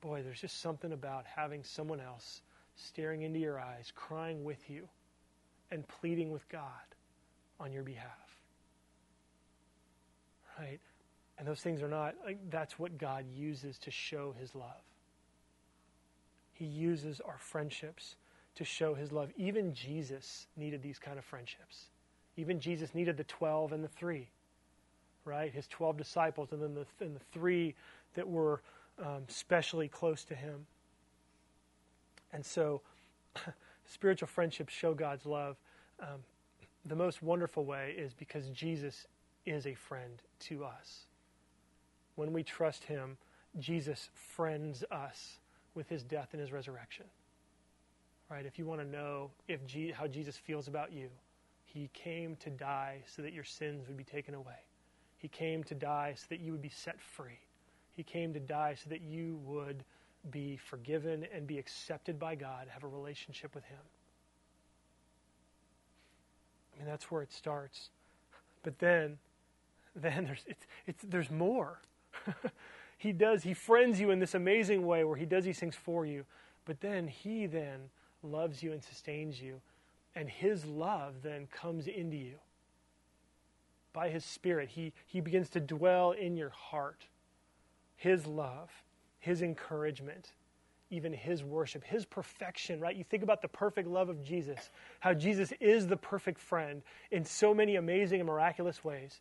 boy, 0.00 0.22
there's 0.22 0.40
just 0.40 0.60
something 0.60 0.92
about 0.92 1.24
having 1.26 1.62
someone 1.62 2.00
else 2.00 2.42
staring 2.76 3.22
into 3.22 3.38
your 3.38 3.58
eyes, 3.58 3.92
crying 3.94 4.44
with 4.44 4.70
you, 4.70 4.88
and 5.70 5.86
pleading 5.88 6.30
with 6.30 6.48
God 6.48 6.62
on 7.58 7.72
your 7.72 7.82
behalf. 7.82 8.10
Right? 10.58 10.80
And 11.38 11.46
those 11.46 11.60
things 11.60 11.82
are 11.82 11.88
not, 11.88 12.14
like, 12.24 12.38
that's 12.50 12.78
what 12.78 12.96
God 12.96 13.26
uses 13.34 13.78
to 13.78 13.90
show 13.90 14.34
His 14.38 14.54
love. 14.54 14.84
He 16.52 16.64
uses 16.64 17.20
our 17.20 17.38
friendships 17.38 18.16
to 18.54 18.64
show 18.64 18.94
His 18.94 19.12
love. 19.12 19.30
Even 19.36 19.74
Jesus 19.74 20.46
needed 20.56 20.82
these 20.82 20.98
kind 20.98 21.18
of 21.18 21.24
friendships. 21.24 21.86
Even 22.36 22.60
Jesus 22.60 22.94
needed 22.94 23.16
the 23.16 23.24
12 23.24 23.72
and 23.72 23.82
the 23.82 23.88
three, 23.88 24.28
right? 25.24 25.52
His 25.52 25.66
12 25.68 25.96
disciples 25.96 26.52
and 26.52 26.62
then 26.62 26.74
the, 26.74 27.04
and 27.04 27.14
the 27.16 27.24
three 27.32 27.74
that 28.14 28.28
were 28.28 28.60
um, 28.98 29.22
specially 29.28 29.88
close 29.88 30.24
to 30.24 30.34
him. 30.34 30.66
And 32.32 32.44
so, 32.44 32.82
spiritual 33.86 34.28
friendships 34.28 34.72
show 34.72 34.94
God's 34.94 35.26
love. 35.26 35.56
Um, 36.00 36.24
the 36.84 36.96
most 36.96 37.22
wonderful 37.22 37.64
way 37.64 37.94
is 37.96 38.12
because 38.14 38.48
Jesus 38.50 39.06
is 39.44 39.66
a 39.66 39.74
friend 39.74 40.22
to 40.40 40.64
us. 40.64 41.06
When 42.16 42.32
we 42.32 42.42
trust 42.42 42.84
him, 42.84 43.16
Jesus 43.58 44.10
friends 44.14 44.84
us 44.90 45.38
with 45.74 45.88
his 45.88 46.02
death 46.02 46.28
and 46.32 46.40
his 46.40 46.52
resurrection. 46.52 47.06
Right? 48.30 48.44
If 48.44 48.58
you 48.58 48.66
want 48.66 48.80
to 48.80 48.86
know 48.86 49.30
if 49.46 49.64
G- 49.66 49.92
how 49.92 50.06
Jesus 50.06 50.36
feels 50.36 50.68
about 50.68 50.92
you, 50.92 51.08
he 51.66 51.90
came 51.92 52.36
to 52.36 52.48
die 52.48 53.02
so 53.06 53.20
that 53.22 53.32
your 53.32 53.44
sins 53.44 53.88
would 53.88 53.96
be 53.96 54.04
taken 54.04 54.34
away. 54.34 54.64
He 55.18 55.28
came 55.28 55.64
to 55.64 55.74
die 55.74 56.14
so 56.16 56.26
that 56.30 56.40
you 56.40 56.52
would 56.52 56.62
be 56.62 56.70
set 56.70 57.00
free. 57.00 57.40
He 57.92 58.02
came 58.02 58.32
to 58.32 58.40
die 58.40 58.76
so 58.82 58.88
that 58.90 59.02
you 59.02 59.40
would 59.44 59.84
be 60.30 60.56
forgiven 60.56 61.26
and 61.34 61.46
be 61.46 61.58
accepted 61.58 62.18
by 62.18 62.34
God, 62.34 62.68
have 62.68 62.84
a 62.84 62.88
relationship 62.88 63.54
with 63.54 63.64
Him. 63.64 63.78
I 66.72 66.78
mean, 66.78 66.88
that's 66.88 67.10
where 67.10 67.22
it 67.22 67.32
starts. 67.32 67.90
But 68.62 68.78
then, 68.78 69.18
then 69.94 70.24
there's, 70.24 70.44
it's, 70.46 70.66
it's, 70.86 71.04
there's 71.08 71.30
more. 71.30 71.80
he 72.98 73.12
does, 73.12 73.42
He 73.42 73.54
friends 73.54 74.00
you 74.00 74.10
in 74.10 74.18
this 74.18 74.34
amazing 74.34 74.86
way 74.86 75.04
where 75.04 75.16
He 75.16 75.26
does 75.26 75.44
these 75.44 75.58
things 75.58 75.74
for 75.74 76.06
you. 76.06 76.24
But 76.64 76.80
then 76.80 77.08
He 77.08 77.46
then 77.46 77.90
loves 78.22 78.62
you 78.62 78.72
and 78.72 78.82
sustains 78.82 79.40
you. 79.40 79.60
And 80.16 80.30
his 80.30 80.64
love 80.64 81.22
then 81.22 81.46
comes 81.52 81.86
into 81.86 82.16
you. 82.16 82.38
By 83.92 84.08
his 84.08 84.24
Spirit, 84.24 84.70
he, 84.70 84.92
he 85.06 85.20
begins 85.20 85.50
to 85.50 85.60
dwell 85.60 86.12
in 86.12 86.36
your 86.36 86.50
heart. 86.50 87.06
His 87.96 88.26
love, 88.26 88.70
his 89.20 89.42
encouragement, 89.42 90.32
even 90.90 91.12
his 91.12 91.44
worship, 91.44 91.84
his 91.84 92.06
perfection, 92.06 92.80
right? 92.80 92.96
You 92.96 93.04
think 93.04 93.22
about 93.22 93.42
the 93.42 93.48
perfect 93.48 93.88
love 93.88 94.08
of 94.08 94.22
Jesus, 94.22 94.70
how 95.00 95.12
Jesus 95.12 95.52
is 95.60 95.86
the 95.86 95.96
perfect 95.96 96.40
friend 96.40 96.82
in 97.10 97.24
so 97.24 97.52
many 97.52 97.76
amazing 97.76 98.20
and 98.20 98.26
miraculous 98.26 98.82
ways. 98.82 99.20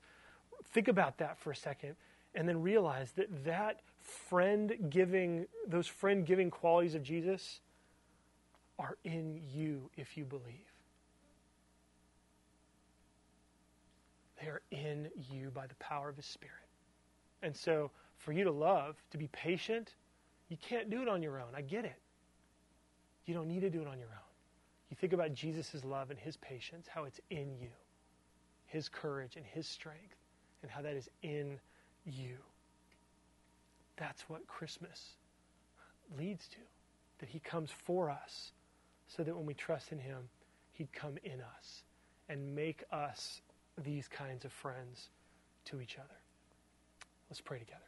Think 0.71 0.87
about 0.87 1.17
that 1.17 1.37
for 1.37 1.51
a 1.51 1.55
second 1.55 1.95
and 2.35 2.47
then 2.47 2.61
realize 2.61 3.11
that 3.13 3.45
that 3.45 3.81
friend 3.99 4.73
giving, 4.89 5.45
those 5.67 5.87
friend 5.87 6.25
giving 6.25 6.49
qualities 6.49 6.95
of 6.95 7.03
Jesus 7.03 7.59
are 8.77 8.97
in 9.03 9.41
you 9.53 9.89
if 9.97 10.17
you 10.17 10.23
believe. 10.25 10.74
They 14.41 14.47
are 14.47 14.61
in 14.71 15.09
you 15.31 15.49
by 15.49 15.67
the 15.67 15.75
power 15.75 16.09
of 16.09 16.17
His 16.17 16.25
Spirit. 16.25 16.53
And 17.41 17.55
so, 17.55 17.91
for 18.17 18.31
you 18.31 18.43
to 18.43 18.51
love, 18.51 18.95
to 19.11 19.17
be 19.17 19.27
patient, 19.27 19.95
you 20.49 20.57
can't 20.57 20.89
do 20.89 21.01
it 21.01 21.07
on 21.07 21.21
your 21.21 21.39
own. 21.39 21.49
I 21.55 21.61
get 21.61 21.85
it. 21.85 21.99
You 23.25 23.33
don't 23.33 23.47
need 23.47 23.61
to 23.61 23.69
do 23.69 23.81
it 23.81 23.87
on 23.87 23.97
your 23.99 24.09
own. 24.09 24.25
You 24.89 24.95
think 24.95 25.13
about 25.13 25.33
Jesus' 25.33 25.83
love 25.83 26.11
and 26.11 26.19
his 26.19 26.37
patience, 26.37 26.87
how 26.87 27.05
it's 27.05 27.19
in 27.29 27.55
you, 27.59 27.69
his 28.65 28.87
courage 28.87 29.35
and 29.35 29.45
his 29.45 29.67
strength, 29.67 30.15
and 30.61 30.71
how 30.71 30.81
that 30.81 30.95
is 30.95 31.09
in 31.23 31.59
you. 32.05 32.37
That's 33.97 34.29
what 34.29 34.45
Christmas 34.47 35.15
leads 36.17 36.47
to. 36.49 36.57
That 37.19 37.29
he 37.29 37.39
comes 37.39 37.71
for 37.71 38.09
us 38.09 38.51
so 39.07 39.23
that 39.23 39.35
when 39.35 39.45
we 39.45 39.53
trust 39.53 39.91
in 39.91 39.99
him, 39.99 40.29
he'd 40.73 40.91
come 40.93 41.17
in 41.23 41.41
us 41.41 41.83
and 42.29 42.55
make 42.55 42.83
us 42.91 43.41
these 43.83 44.07
kinds 44.07 44.45
of 44.45 44.51
friends 44.51 45.09
to 45.65 45.81
each 45.81 45.97
other. 45.97 46.19
Let's 47.29 47.41
pray 47.41 47.59
together. 47.59 47.79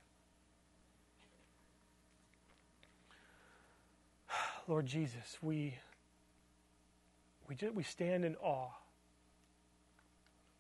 Lord 4.67 4.85
Jesus, 4.85 5.38
we, 5.41 5.75
we, 7.47 7.55
just, 7.55 7.73
we 7.73 7.83
stand 7.83 8.25
in 8.25 8.35
awe. 8.38 8.71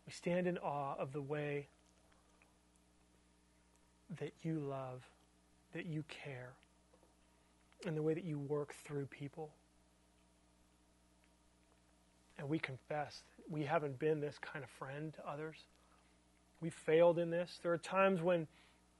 We 0.05 0.13
stand 0.13 0.47
in 0.47 0.57
awe 0.59 0.95
of 0.97 1.11
the 1.11 1.21
way 1.21 1.67
that 4.19 4.31
you 4.41 4.59
love, 4.59 5.05
that 5.73 5.85
you 5.85 6.03
care, 6.07 6.53
and 7.85 7.97
the 7.97 8.01
way 8.01 8.13
that 8.13 8.23
you 8.23 8.39
work 8.39 8.73
through 8.85 9.07
people. 9.07 9.51
And 12.37 12.47
we 12.47 12.59
confess 12.59 13.23
we 13.49 13.63
haven't 13.63 13.97
been 13.99 14.19
this 14.19 14.37
kind 14.39 14.63
of 14.63 14.69
friend 14.69 15.13
to 15.13 15.29
others. 15.29 15.55
We 16.61 16.69
failed 16.69 17.19
in 17.19 17.29
this. 17.29 17.59
There 17.61 17.71
are 17.71 17.77
times 17.77 18.21
when 18.21 18.47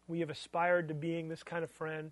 we 0.07 0.19
have 0.21 0.29
aspired 0.29 0.87
to 0.87 0.93
being 0.93 1.27
this 1.27 1.43
kind 1.43 1.63
of 1.63 1.71
friend, 1.71 2.11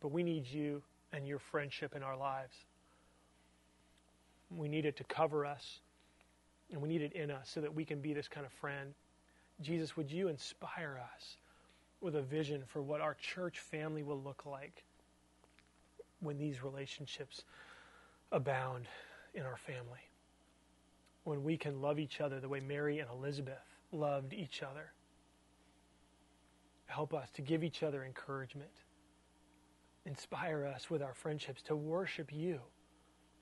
but 0.00 0.08
we 0.08 0.22
need 0.22 0.46
you 0.46 0.82
and 1.12 1.26
your 1.28 1.38
friendship 1.38 1.94
in 1.94 2.02
our 2.02 2.16
lives. 2.16 2.54
We 4.50 4.68
need 4.68 4.86
it 4.86 4.96
to 4.96 5.04
cover 5.04 5.44
us, 5.44 5.80
and 6.72 6.80
we 6.80 6.88
need 6.88 7.02
it 7.02 7.12
in 7.12 7.30
us 7.30 7.50
so 7.52 7.60
that 7.60 7.74
we 7.74 7.84
can 7.84 8.00
be 8.00 8.12
this 8.12 8.28
kind 8.28 8.46
of 8.46 8.52
friend. 8.52 8.94
Jesus, 9.60 9.96
would 9.96 10.10
you 10.10 10.28
inspire 10.28 11.00
us 11.14 11.36
with 12.00 12.16
a 12.16 12.22
vision 12.22 12.62
for 12.66 12.82
what 12.82 13.00
our 13.00 13.14
church 13.14 13.58
family 13.58 14.02
will 14.02 14.20
look 14.20 14.44
like 14.46 14.84
when 16.20 16.38
these 16.38 16.62
relationships 16.62 17.44
abound 18.32 18.86
in 19.34 19.42
our 19.42 19.56
family? 19.56 20.10
When 21.24 21.42
we 21.42 21.56
can 21.56 21.80
love 21.80 21.98
each 21.98 22.20
other 22.20 22.40
the 22.40 22.48
way 22.48 22.60
Mary 22.60 22.98
and 22.98 23.08
Elizabeth 23.10 23.64
loved 23.92 24.32
each 24.32 24.62
other. 24.62 24.92
Help 26.86 27.14
us 27.14 27.30
to 27.32 27.42
give 27.42 27.64
each 27.64 27.82
other 27.82 28.04
encouragement 28.04 28.70
inspire 30.06 30.66
us 30.66 30.90
with 30.90 31.02
our 31.02 31.14
friendships 31.14 31.62
to 31.62 31.76
worship 31.76 32.32
you 32.32 32.60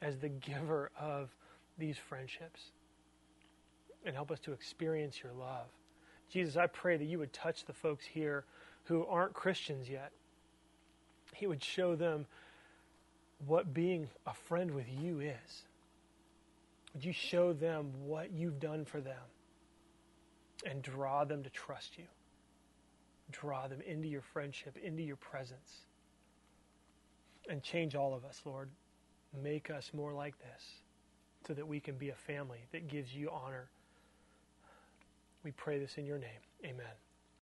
as 0.00 0.18
the 0.18 0.28
giver 0.28 0.90
of 0.98 1.34
these 1.78 1.96
friendships 1.96 2.72
and 4.04 4.14
help 4.14 4.30
us 4.30 4.40
to 4.40 4.52
experience 4.52 5.22
your 5.22 5.32
love. 5.32 5.66
Jesus, 6.28 6.56
I 6.56 6.66
pray 6.66 6.96
that 6.96 7.04
you 7.04 7.18
would 7.18 7.32
touch 7.32 7.64
the 7.64 7.72
folks 7.72 8.04
here 8.04 8.44
who 8.84 9.06
aren't 9.06 9.32
Christians 9.32 9.88
yet. 9.88 10.12
He 11.34 11.46
would 11.46 11.62
show 11.62 11.94
them 11.94 12.26
what 13.46 13.74
being 13.74 14.08
a 14.26 14.34
friend 14.34 14.70
with 14.70 14.86
you 14.88 15.20
is. 15.20 15.62
Would 16.94 17.04
you 17.04 17.12
show 17.12 17.52
them 17.52 17.92
what 18.04 18.32
you've 18.32 18.60
done 18.60 18.84
for 18.84 19.00
them 19.00 19.22
and 20.68 20.82
draw 20.82 21.24
them 21.24 21.42
to 21.42 21.50
trust 21.50 21.96
you? 21.96 22.04
Draw 23.30 23.68
them 23.68 23.80
into 23.86 24.08
your 24.08 24.20
friendship, 24.20 24.76
into 24.82 25.02
your 25.02 25.16
presence 25.16 25.86
and 27.48 27.62
change 27.62 27.94
all 27.94 28.14
of 28.14 28.24
us, 28.24 28.40
Lord. 28.44 28.70
Make 29.42 29.70
us 29.70 29.90
more 29.94 30.12
like 30.12 30.38
this 30.38 30.62
so 31.46 31.54
that 31.54 31.66
we 31.66 31.80
can 31.80 31.96
be 31.96 32.10
a 32.10 32.14
family 32.14 32.60
that 32.72 32.88
gives 32.88 33.14
you 33.14 33.30
honor. 33.30 33.68
We 35.42 35.50
pray 35.52 35.78
this 35.78 35.96
in 35.96 36.04
your 36.04 36.18
name. 36.18 36.40
Amen. 36.64 36.94